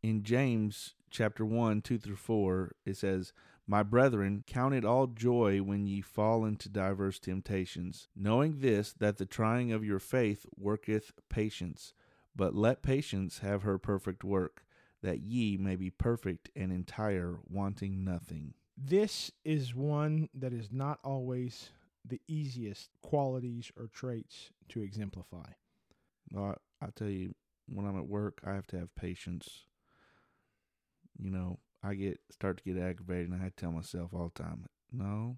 in 0.01 0.23
James 0.23 0.93
chapter 1.09 1.43
1, 1.45 1.81
2 1.81 1.97
through 1.97 2.15
4, 2.15 2.75
it 2.85 2.97
says, 2.97 3.33
My 3.67 3.81
brethren, 3.83 4.43
count 4.45 4.73
it 4.75 4.85
all 4.85 5.07
joy 5.07 5.59
when 5.59 5.87
ye 5.87 6.01
fall 6.01 6.45
into 6.45 6.69
diverse 6.69 7.19
temptations, 7.19 8.07
knowing 8.15 8.59
this, 8.59 8.93
that 8.93 9.17
the 9.17 9.25
trying 9.25 9.71
of 9.71 9.83
your 9.83 9.99
faith 9.99 10.45
worketh 10.57 11.11
patience. 11.29 11.93
But 12.35 12.55
let 12.55 12.81
patience 12.81 13.39
have 13.39 13.63
her 13.63 13.77
perfect 13.77 14.23
work, 14.23 14.65
that 15.01 15.21
ye 15.21 15.57
may 15.57 15.75
be 15.75 15.89
perfect 15.89 16.49
and 16.55 16.71
entire, 16.71 17.39
wanting 17.47 18.03
nothing. 18.03 18.53
This 18.77 19.31
is 19.45 19.73
one 19.73 20.29
that 20.33 20.51
is 20.51 20.69
not 20.71 20.99
always 21.03 21.69
the 22.03 22.21
easiest 22.27 22.89
qualities 23.01 23.71
or 23.77 23.87
traits 23.87 24.51
to 24.69 24.81
exemplify. 24.81 25.45
I, 26.35 26.55
I 26.81 26.87
tell 26.93 27.07
you, 27.09 27.33
when 27.67 27.85
I'm 27.85 27.97
at 27.97 28.07
work, 28.07 28.41
I 28.45 28.53
have 28.53 28.67
to 28.67 28.79
have 28.79 28.93
patience. 28.95 29.65
You 31.17 31.31
know, 31.31 31.59
I 31.81 31.93
get 31.93 32.19
start 32.31 32.57
to 32.57 32.63
get 32.63 32.81
aggravated, 32.81 33.31
and 33.31 33.41
I 33.41 33.51
tell 33.55 33.71
myself 33.71 34.13
all 34.13 34.31
the 34.35 34.43
time, 34.43 34.65
"No, 34.91 35.37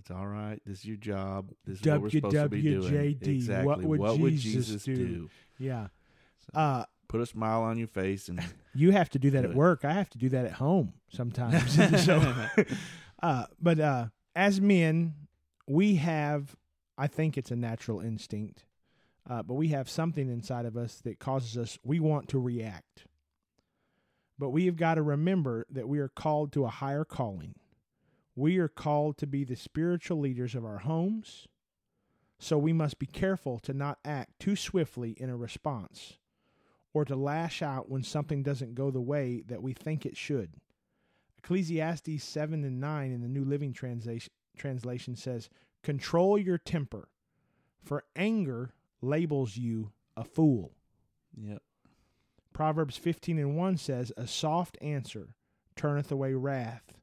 it's 0.00 0.10
all 0.10 0.26
right. 0.26 0.60
This 0.64 0.78
is 0.78 0.84
your 0.86 0.96
job. 0.96 1.50
This 1.66 1.80
is 1.80 1.86
what 1.86 2.00
we're 2.00 2.10
supposed 2.10 2.34
to 2.34 2.48
be 2.48 2.62
doing. 2.62 3.18
Exactly. 3.22 3.84
what 3.84 4.18
would 4.18 4.32
Jesus, 4.32 4.66
Jesus 4.66 4.84
do? 4.84 4.96
do? 4.96 5.30
Yeah. 5.58 5.88
So, 6.46 6.58
Uh, 6.58 6.84
put 7.08 7.20
a 7.20 7.26
smile 7.26 7.62
on 7.62 7.76
your 7.76 7.86
face, 7.88 8.28
and 8.28 8.40
you 8.74 8.92
have 8.92 9.10
to 9.10 9.18
do 9.18 9.30
that 9.30 9.42
Do 9.42 9.48
at 9.48 9.50
it. 9.50 9.56
work. 9.56 9.84
I 9.84 9.92
have 9.92 10.08
to 10.10 10.18
do 10.18 10.30
that 10.30 10.46
at 10.46 10.52
home 10.52 10.94
sometimes. 11.10 11.74
so, 12.04 12.34
uh, 13.22 13.44
but 13.60 13.78
uh, 13.78 14.06
as 14.34 14.60
men, 14.60 15.14
we 15.68 15.96
have, 15.96 16.56
I 16.96 17.06
think 17.06 17.36
it's 17.36 17.50
a 17.50 17.56
natural 17.56 18.00
instinct, 18.00 18.64
uh, 19.28 19.42
but 19.42 19.54
we 19.54 19.68
have 19.68 19.88
something 19.90 20.28
inside 20.30 20.64
of 20.64 20.76
us 20.76 21.00
that 21.04 21.18
causes 21.18 21.58
us, 21.58 21.78
we 21.84 22.00
want 22.00 22.28
to 22.28 22.38
react. 22.40 23.04
But 24.38 24.50
we 24.50 24.64
have 24.66 24.76
got 24.76 24.94
to 24.94 25.02
remember 25.02 25.66
that 25.70 25.86
we 25.88 25.98
are 25.98 26.08
called 26.08 26.52
to 26.52 26.64
a 26.64 26.68
higher 26.70 27.04
calling. 27.04 27.54
We 28.34 28.58
are 28.58 28.68
called 28.68 29.18
to 29.18 29.26
be 29.26 29.44
the 29.44 29.56
spiritual 29.56 30.18
leaders 30.18 30.54
of 30.54 30.64
our 30.64 30.78
homes. 30.78 31.46
So 32.38 32.56
we 32.56 32.72
must 32.72 32.98
be 32.98 33.06
careful 33.06 33.58
to 33.60 33.74
not 33.74 33.98
act 34.04 34.38
too 34.40 34.56
swiftly 34.56 35.10
in 35.18 35.28
a 35.28 35.36
response 35.36 36.18
or 36.92 37.04
to 37.04 37.14
lash 37.14 37.62
out 37.62 37.90
when 37.90 38.02
something 38.02 38.42
doesn't 38.42 38.74
go 38.74 38.90
the 38.90 39.00
way 39.00 39.42
that 39.46 39.62
we 39.62 39.72
think 39.72 40.04
it 40.04 40.16
should. 40.16 40.54
Ecclesiastes 41.38 42.22
7 42.22 42.64
and 42.64 42.80
9 42.80 43.12
in 43.12 43.20
the 43.22 43.28
New 43.28 43.44
Living 43.44 43.72
Translation, 43.72 44.32
translation 44.56 45.16
says, 45.16 45.48
Control 45.82 46.38
your 46.38 46.58
temper, 46.58 47.08
for 47.82 48.04
anger 48.14 48.74
labels 49.00 49.56
you 49.56 49.92
a 50.16 50.24
fool. 50.24 50.72
yep, 51.36 51.62
Proverbs 52.52 52.96
15 52.96 53.38
and 53.38 53.56
1 53.56 53.76
says, 53.76 54.12
A 54.16 54.26
soft 54.26 54.76
answer 54.82 55.34
turneth 55.76 56.10
away 56.10 56.34
wrath, 56.34 56.99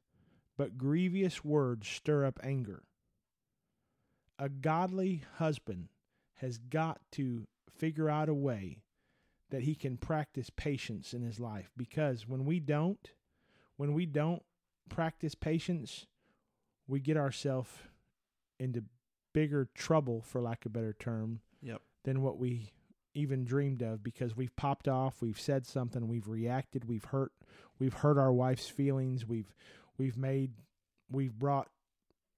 but 0.58 0.76
grievous 0.76 1.44
words 1.44 1.88
stir 1.88 2.26
up 2.26 2.38
anger. 2.42 2.82
A 4.38 4.48
godly 4.50 5.22
husband 5.36 5.88
has 6.34 6.58
got 6.58 7.00
to 7.12 7.46
figure 7.70 8.10
out 8.10 8.28
a 8.28 8.34
way 8.34 8.82
that 9.50 9.62
he 9.62 9.74
can 9.74 9.96
practice 9.96 10.50
patience 10.50 11.14
in 11.14 11.22
his 11.22 11.40
life 11.40 11.70
because 11.76 12.28
when 12.28 12.44
we 12.44 12.60
don't, 12.60 13.12
when 13.76 13.94
we 13.94 14.04
don't 14.04 14.42
practice 14.90 15.34
patience, 15.34 16.06
we 16.86 17.00
get 17.00 17.16
ourselves 17.16 17.70
into 18.58 18.84
bigger 19.32 19.68
trouble, 19.74 20.20
for 20.20 20.40
lack 20.40 20.66
of 20.66 20.70
a 20.70 20.74
better 20.74 20.94
term, 20.98 21.40
yep, 21.62 21.80
than 22.04 22.20
what 22.20 22.38
we 22.38 22.72
even 23.14 23.44
dreamed 23.44 23.82
of 23.82 24.02
because 24.02 24.36
we've 24.36 24.54
popped 24.56 24.88
off, 24.88 25.22
we've 25.22 25.40
said 25.40 25.66
something, 25.66 26.08
we've 26.08 26.28
reacted, 26.28 26.88
we've 26.88 27.04
hurt, 27.04 27.32
we've 27.78 27.94
hurt 27.94 28.18
our 28.18 28.32
wife's 28.32 28.68
feelings, 28.68 29.26
we've 29.26 29.54
we've 29.98 30.16
made 30.16 30.52
we've 31.10 31.38
brought 31.38 31.68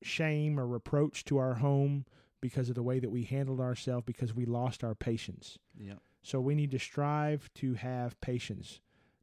shame 0.03 0.59
or 0.59 0.66
reproach 0.66 1.25
to 1.27 1.38
our 1.38 1.55
home 1.55 2.07
because 2.40 2.68
of 2.68 2.75
the 2.75 2.83
way 2.83 2.99
that 2.99 3.11
we 3.11 3.25
handled 3.25 3.61
ourselves 3.61 4.05
because 4.07 4.35
we 4.35 4.46
lost 4.46 4.83
our 4.83 4.94
patience. 4.94 5.59
yep. 5.79 5.99
So 6.23 6.40
we 6.40 6.55
need 6.55 6.70
to 6.73 6.79
strive 6.79 7.51
to 7.57 7.75
have 7.75 8.20
patience. 8.20 8.81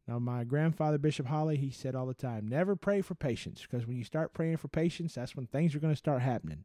Now, 0.08 0.20
my 0.20 0.44
grandfather, 0.44 0.98
Bishop 0.98 1.28
Holly, 1.28 1.58
he 1.58 1.70
said 1.70 1.96
all 1.96 2.06
the 2.06 2.14
time, 2.14 2.48
never 2.48 2.76
pray 2.76 3.02
for 3.02 3.14
patience 3.14 3.62
because 3.62 3.86
when 3.86 3.98
you 3.98 4.04
start 4.04 4.34
praying 4.34 4.58
for 4.58 4.68
patience, 4.68 5.16
that's 5.16 5.36
when 5.36 5.48
things 5.48 5.76
are 5.76 5.80
going 5.80 5.94
to 5.94 5.98
start 5.98 6.22
happening. 6.22 6.64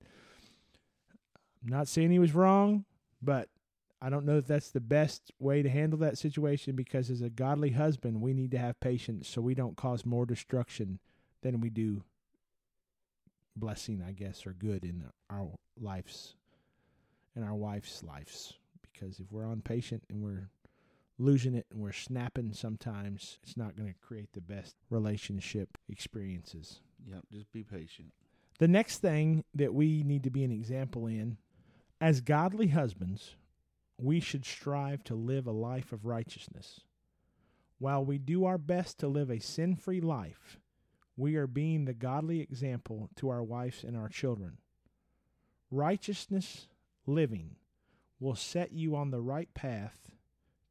I'm 1.62 1.70
not 1.70 1.88
saying 1.88 2.10
he 2.10 2.18
was 2.18 2.34
wrong, 2.34 2.84
but 3.20 3.48
I 4.00 4.10
don't 4.10 4.24
know 4.24 4.38
if 4.38 4.46
that's 4.46 4.70
the 4.70 4.80
best 4.80 5.32
way 5.38 5.62
to 5.62 5.68
handle 5.68 5.98
that 6.00 6.18
situation 6.18 6.76
because 6.76 7.10
as 7.10 7.20
a 7.20 7.30
godly 7.30 7.70
husband, 7.70 8.20
we 8.20 8.32
need 8.32 8.50
to 8.52 8.58
have 8.58 8.80
patience 8.80 9.28
so 9.28 9.40
we 9.40 9.54
don't 9.54 9.76
cause 9.76 10.06
more 10.06 10.26
destruction 10.26 10.98
than 11.42 11.60
we 11.60 11.70
do 11.70 12.02
blessing, 13.56 14.02
I 14.06 14.12
guess, 14.12 14.46
or 14.46 14.52
good 14.52 14.84
in 14.84 15.04
our 15.30 15.48
lives, 15.80 16.34
in 17.36 17.42
our 17.42 17.54
wife's 17.54 18.02
lives. 18.02 18.54
Because 18.80 19.20
if 19.20 19.30
we're 19.30 19.50
impatient 19.52 20.04
and 20.08 20.22
we're 20.22 20.50
losing 21.18 21.54
it 21.54 21.66
and 21.70 21.80
we're 21.80 21.92
snapping 21.92 22.52
sometimes, 22.52 23.38
it's 23.42 23.56
not 23.56 23.76
going 23.76 23.88
to 23.88 24.06
create 24.06 24.32
the 24.32 24.40
best 24.40 24.76
relationship 24.90 25.76
experiences. 25.88 26.80
Yep, 27.06 27.24
just 27.32 27.52
be 27.52 27.64
patient. 27.64 28.12
The 28.58 28.68
next 28.68 28.98
thing 28.98 29.44
that 29.54 29.74
we 29.74 30.02
need 30.04 30.22
to 30.24 30.30
be 30.30 30.44
an 30.44 30.52
example 30.52 31.06
in, 31.06 31.36
as 32.00 32.20
godly 32.20 32.68
husbands, 32.68 33.36
we 33.98 34.20
should 34.20 34.44
strive 34.44 35.04
to 35.04 35.14
live 35.14 35.46
a 35.46 35.52
life 35.52 35.92
of 35.92 36.06
righteousness. 36.06 36.80
While 37.78 38.04
we 38.04 38.18
do 38.18 38.44
our 38.44 38.58
best 38.58 38.98
to 38.98 39.08
live 39.08 39.30
a 39.30 39.40
sin 39.40 39.74
free 39.74 40.00
life, 40.00 40.58
we 41.22 41.36
are 41.36 41.46
being 41.46 41.84
the 41.84 41.94
godly 41.94 42.40
example 42.40 43.08
to 43.14 43.28
our 43.28 43.44
wives 43.44 43.84
and 43.84 43.96
our 43.96 44.08
children. 44.08 44.58
Righteousness 45.70 46.66
living 47.06 47.54
will 48.18 48.34
set 48.34 48.72
you 48.72 48.96
on 48.96 49.12
the 49.12 49.20
right 49.20 49.48
path 49.54 50.10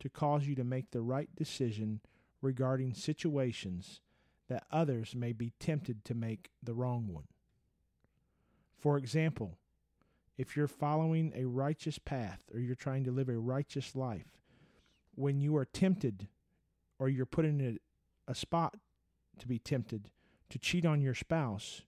to 0.01 0.09
cause 0.09 0.45
you 0.45 0.55
to 0.55 0.65
make 0.65 0.91
the 0.91 1.01
right 1.01 1.33
decision 1.37 2.01
regarding 2.41 2.93
situations 2.93 4.01
that 4.49 4.65
others 4.69 5.15
may 5.15 5.31
be 5.31 5.53
tempted 5.57 6.03
to 6.03 6.13
make 6.13 6.51
the 6.61 6.73
wrong 6.73 7.07
one. 7.07 7.27
For 8.77 8.97
example, 8.97 9.57
if 10.37 10.57
you're 10.57 10.67
following 10.67 11.31
a 11.33 11.45
righteous 11.45 11.97
path 11.97 12.41
or 12.53 12.59
you're 12.59 12.75
trying 12.75 13.05
to 13.05 13.11
live 13.11 13.29
a 13.29 13.37
righteous 13.37 13.95
life, 13.95 14.37
when 15.15 15.39
you 15.39 15.55
are 15.55 15.63
tempted 15.63 16.27
or 16.99 17.07
you're 17.07 17.25
put 17.25 17.45
in 17.45 17.79
a, 18.27 18.31
a 18.31 18.35
spot 18.35 18.75
to 19.39 19.47
be 19.47 19.57
tempted 19.57 20.09
to 20.51 20.59
cheat 20.59 20.85
on 20.85 21.01
your 21.01 21.15
spouse, 21.15 21.81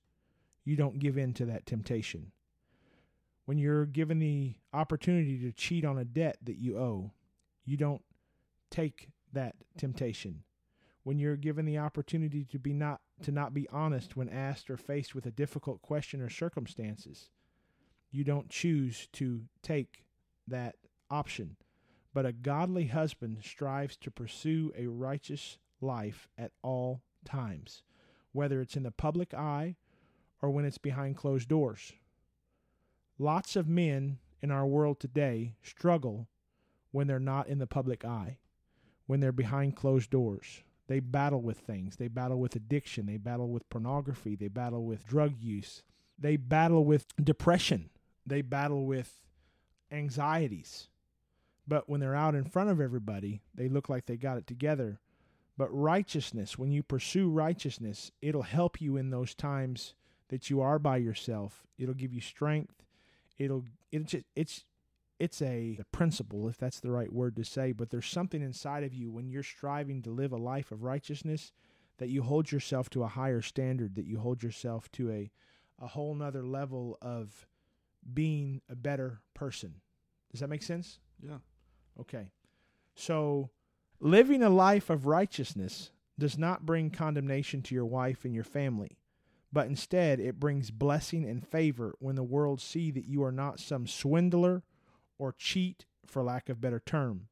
you 0.66 0.76
don't 0.76 1.00
give 1.00 1.18
in 1.18 1.34
to 1.34 1.46
that 1.46 1.66
temptation. 1.66 2.32
When 3.46 3.58
you're 3.58 3.86
given 3.86 4.20
the 4.20 4.56
opportunity 4.74 5.38
to 5.40 5.52
cheat 5.52 5.84
on 5.84 5.98
a 5.98 6.06
debt 6.06 6.38
that 6.44 6.58
you 6.58 6.78
owe, 6.78 7.12
you 7.66 7.78
don't 7.78 8.02
take 8.72 9.10
that 9.34 9.56
temptation. 9.78 10.44
When 11.04 11.20
you're 11.20 11.36
given 11.36 11.66
the 11.66 11.78
opportunity 11.78 12.46
to 12.46 12.60
be 12.60 12.74
not 12.74 13.02
to 13.24 13.32
not 13.32 13.54
be 13.54 13.68
honest 13.70 14.16
when 14.16 14.30
asked 14.30 14.70
or 14.70 14.78
faced 14.78 15.14
with 15.14 15.26
a 15.26 15.32
difficult 15.32 15.82
question 15.82 16.22
or 16.22 16.30
circumstances, 16.30 17.30
you 18.12 18.24
don't 18.24 18.50
choose 18.50 19.08
to 19.14 19.42
take 19.62 20.06
that 20.48 20.76
option. 21.10 21.58
But 22.14 22.26
a 22.26 22.32
godly 22.32 22.88
husband 22.88 23.40
strives 23.44 23.98
to 23.98 24.12
pursue 24.12 24.72
a 24.78 24.88
righteous 24.88 25.58
life 25.82 26.30
at 26.38 26.52
all 26.62 27.02
times, 27.26 27.84
whether 28.34 28.60
it's 28.60 28.76
in 28.76 28.84
the 28.84 28.92
public 28.92 29.34
eye 29.34 29.76
or 30.42 30.50
when 30.50 30.66
it's 30.66 30.78
behind 30.78 31.16
closed 31.16 31.48
doors. 31.48 31.94
Lots 33.18 33.56
of 33.56 33.68
men 33.68 34.18
in 34.42 34.52
our 34.52 34.66
world 34.66 35.00
today 35.00 35.56
struggle 35.64 36.28
when 36.92 37.08
they're 37.08 37.20
not 37.20 37.48
in 37.48 37.60
the 37.60 37.68
public 37.68 38.04
eye, 38.04 38.38
when 39.08 39.22
they're 39.22 39.32
behind 39.32 39.76
closed 39.76 40.10
doors. 40.10 40.64
They 40.88 41.00
battle 41.00 41.42
with 41.42 41.60
things. 41.60 41.96
They 41.96 42.10
battle 42.10 42.40
with 42.40 42.56
addiction. 42.56 43.06
They 43.06 43.18
battle 43.18 43.50
with 43.50 43.70
pornography. 43.70 44.36
They 44.36 44.50
battle 44.50 44.84
with 44.84 45.08
drug 45.08 45.40
use. 45.40 45.82
They 46.20 46.36
battle 46.36 46.84
with 46.84 47.06
depression. 47.24 47.90
They 48.26 48.42
battle 48.42 48.86
with 48.86 49.22
anxieties. 49.92 50.90
But 51.68 51.88
when 51.88 52.02
they're 52.02 52.16
out 52.16 52.36
in 52.36 52.44
front 52.44 52.70
of 52.70 52.82
everybody, 52.82 53.42
they 53.56 53.70
look 53.70 53.88
like 53.88 54.06
they 54.06 54.18
got 54.18 54.38
it 54.38 54.46
together. 54.46 55.00
But 55.58 55.70
righteousness, 55.74 56.58
when 56.58 56.72
you 56.72 56.82
pursue 56.82 57.30
righteousness, 57.30 58.12
it'll 58.22 58.42
help 58.42 58.82
you 58.82 58.98
in 58.98 59.12
those 59.12 59.36
times 59.36 59.94
that 60.30 60.50
you 60.50 60.62
are 60.62 60.80
by 60.80 60.98
yourself. 60.98 61.68
It'll 61.78 61.94
give 61.94 62.14
you 62.14 62.22
strength. 62.22 62.84
It'll 63.38 63.66
it's 63.92 64.12
just, 64.12 64.26
it's 64.36 64.66
it's 65.20 65.42
a, 65.42 65.78
a 65.80 65.86
principle 65.92 66.50
if 66.50 66.58
that's 66.58 66.80
the 66.80 66.92
right 66.92 67.12
word 67.14 67.36
to 67.36 67.44
say, 67.44 67.72
but 67.72 67.92
there's 67.92 68.08
something 68.08 68.42
inside 68.42 68.84
of 68.84 68.94
you 68.94 69.12
when 69.12 69.30
you're 69.30 69.44
striving 69.44 70.02
to 70.02 70.10
live 70.10 70.32
a 70.32 70.38
life 70.38 70.72
of 70.72 70.84
righteousness 70.84 71.52
that 72.00 72.10
you 72.10 72.24
hold 72.24 72.52
yourself 72.52 72.90
to 72.90 73.04
a 73.04 73.08
higher 73.08 73.42
standard, 73.42 73.96
that 73.96 74.06
you 74.06 74.20
hold 74.20 74.42
yourself 74.42 74.92
to 74.94 75.12
a 75.12 75.32
a 75.80 75.88
whole 75.88 76.16
nother 76.16 76.46
level 76.46 76.98
of 77.02 77.48
being 78.14 78.62
a 78.70 78.76
better 78.76 79.22
person. 79.34 79.76
Does 80.32 80.40
that 80.40 80.50
make 80.50 80.64
sense? 80.64 81.00
Yeah. 81.22 81.38
Okay. 82.00 82.32
So, 82.96 83.50
living 84.04 84.44
a 84.44 84.50
life 84.50 84.90
of 84.90 85.06
righteousness 85.06 85.90
does 86.20 86.38
not 86.38 86.66
bring 86.66 86.90
condemnation 86.90 87.62
to 87.62 87.74
your 87.74 87.86
wife 87.86 88.26
and 88.26 88.36
your 88.36 88.44
family, 88.44 88.98
but 89.52 89.66
instead 89.66 90.20
it 90.20 90.42
brings 90.42 90.72
blessing 90.72 91.24
and 91.24 91.48
favor 91.48 91.96
when 92.00 92.16
the 92.16 92.24
world 92.24 92.60
see 92.60 92.92
that 92.92 93.06
you 93.06 93.24
are 93.24 93.32
not 93.32 93.62
some 93.62 93.88
swindler 93.88 94.62
or 95.18 95.32
cheat 95.32 95.86
for 96.06 96.22
lack 96.22 96.50
of 96.50 96.60
better 96.60 96.82
term. 96.86 97.28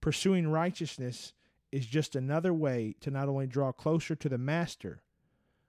Pursuing 0.00 0.48
righteousness 0.48 1.34
is 1.70 1.84
just 1.84 2.16
another 2.16 2.54
way 2.54 2.94
to 3.00 3.10
not 3.10 3.28
only 3.28 3.46
draw 3.46 3.70
closer 3.70 4.16
to 4.16 4.28
the 4.30 4.38
master, 4.38 5.02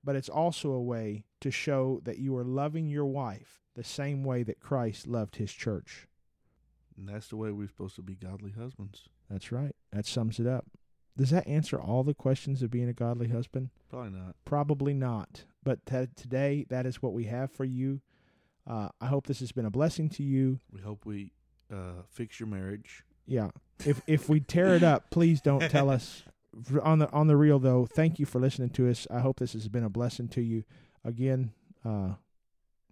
but 0.01 0.15
it's 0.15 0.29
also 0.29 0.71
a 0.71 0.81
way 0.81 1.25
to 1.41 1.51
show 1.51 1.99
that 2.05 2.19
you 2.19 2.37
are 2.37 2.45
loving 2.45 2.87
your 2.87 3.05
wife 3.05 3.63
the 3.75 3.83
same 3.83 4.23
way 4.23 4.43
that 4.43 4.61
Christ 4.61 5.07
loved 5.07 5.35
his 5.35 5.51
church. 5.51 6.07
And 6.97 7.09
that's 7.09 7.27
the 7.27 7.35
way 7.35 7.51
we're 7.51 7.67
supposed 7.67 7.95
to 7.95 8.01
be 8.01 8.15
godly 8.15 8.51
husbands. 8.51 9.09
That's 9.29 9.51
right. 9.51 9.74
That 9.95 10.05
sums 10.05 10.39
it 10.39 10.47
up. 10.47 10.65
Does 11.17 11.29
that 11.29 11.47
answer 11.47 11.79
all 11.79 12.03
the 12.03 12.13
questions 12.13 12.61
of 12.61 12.69
being 12.69 12.89
a 12.89 12.93
godly 12.93 13.29
husband? 13.29 13.69
Probably 13.89 14.11
not. 14.11 14.35
Probably 14.43 14.93
not. 14.93 15.45
But 15.63 15.85
t- 15.85 16.09
today, 16.17 16.65
that 16.69 16.85
is 16.85 17.01
what 17.01 17.13
we 17.13 17.23
have 17.25 17.49
for 17.49 17.63
you. 17.63 18.01
Uh, 18.67 18.89
I 18.99 19.05
hope 19.07 19.25
this 19.27 19.39
has 19.39 19.53
been 19.53 19.65
a 19.65 19.71
blessing 19.71 20.09
to 20.09 20.23
you. 20.23 20.59
We 20.69 20.81
hope 20.81 21.05
we 21.05 21.31
uh, 21.71 22.01
fix 22.11 22.41
your 22.41 22.47
marriage. 22.47 23.05
Yeah. 23.25 23.51
If 23.85 24.01
if 24.05 24.27
we 24.27 24.41
tear 24.41 24.75
it 24.75 24.83
up, 24.83 25.09
please 25.11 25.39
don't 25.39 25.69
tell 25.69 25.89
us. 25.89 26.23
On 26.83 26.99
the 26.99 27.11
on 27.11 27.27
the 27.27 27.35
real 27.35 27.59
though, 27.59 27.85
thank 27.85 28.17
you 28.17 28.25
for 28.25 28.39
listening 28.39 28.69
to 28.69 28.89
us. 28.89 29.05
I 29.11 29.19
hope 29.19 29.39
this 29.39 29.51
has 29.51 29.67
been 29.67 29.83
a 29.83 29.89
blessing 29.89 30.29
to 30.29 30.41
you. 30.41 30.63
Again, 31.03 31.51
uh, 31.83 32.11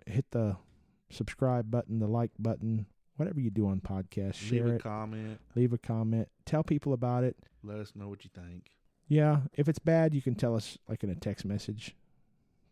hit 0.05 0.25
the 0.31 0.57
subscribe 1.09 1.71
button, 1.71 1.99
the 1.99 2.07
like 2.07 2.31
button, 2.37 2.87
whatever 3.17 3.39
you 3.39 3.49
do 3.49 3.67
on 3.67 3.79
podcasts. 3.79 4.35
Share 4.35 4.63
Leave 4.65 4.73
a 4.73 4.75
it. 4.75 4.83
comment. 4.83 5.39
leave 5.55 5.73
a 5.73 5.77
comment. 5.77 6.27
Tell 6.45 6.63
people 6.63 6.93
about 6.93 7.23
it. 7.23 7.37
Let 7.63 7.79
us 7.79 7.93
know 7.95 8.07
what 8.09 8.23
you 8.23 8.29
think. 8.33 8.71
Yeah, 9.07 9.41
if 9.53 9.67
it's 9.67 9.79
bad, 9.79 10.13
you 10.13 10.21
can 10.21 10.35
tell 10.35 10.55
us 10.55 10.77
like 10.87 11.03
in 11.03 11.09
a 11.09 11.15
text 11.15 11.45
message. 11.45 11.95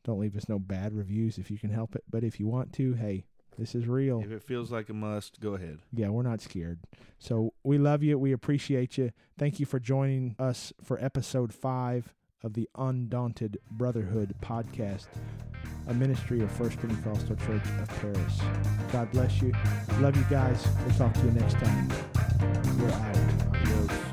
Don't 0.04 0.20
leave 0.20 0.36
us 0.36 0.50
no 0.50 0.58
bad 0.58 0.94
reviews 0.94 1.38
if 1.38 1.52
you 1.52 1.60
can 1.60 1.70
help 1.70 1.96
it. 1.96 2.04
But 2.10 2.24
if 2.24 2.40
you 2.40 2.48
want 2.48 2.74
to, 2.74 2.94
hey, 2.94 3.26
this 3.60 3.76
is 3.76 3.88
real. 3.88 4.22
If 4.22 4.32
it 4.32 4.42
feels 4.42 4.72
like 4.72 4.90
a 4.90 4.94
must, 4.94 5.40
go 5.40 5.54
ahead. 5.54 5.80
Yeah, 5.94 6.10
we're 6.10 6.24
not 6.24 6.42
scared. 6.42 6.80
So 7.20 7.54
we 7.64 7.78
love 7.78 8.02
you. 8.02 8.18
We 8.18 8.32
appreciate 8.32 8.98
you. 8.98 9.12
Thank 9.38 9.60
you 9.60 9.66
for 9.68 9.80
joining 9.80 10.36
us 10.40 10.74
for 10.84 10.98
episode 11.04 11.54
five 11.54 12.14
of 12.44 12.54
the 12.54 12.70
Undaunted 12.78 13.60
Brotherhood 13.72 14.36
podcast, 14.42 15.08
a 15.88 15.94
ministry 15.94 16.42
of 16.42 16.52
First 16.52 16.80
Pentecostal 16.80 17.36
Church 17.36 17.64
of 17.82 17.90
Paris. 18.00 18.42
God 18.92 19.12
bless 19.12 19.42
you. 19.42 19.52
Love 20.00 20.16
you 20.16 20.26
guys. 20.30 20.68
We'll 20.86 20.96
talk 20.96 21.14
to 21.14 21.22
you 21.22 21.32
next 21.32 21.56
time. 21.56 21.90
We're 22.80 22.92
out. 22.92 24.11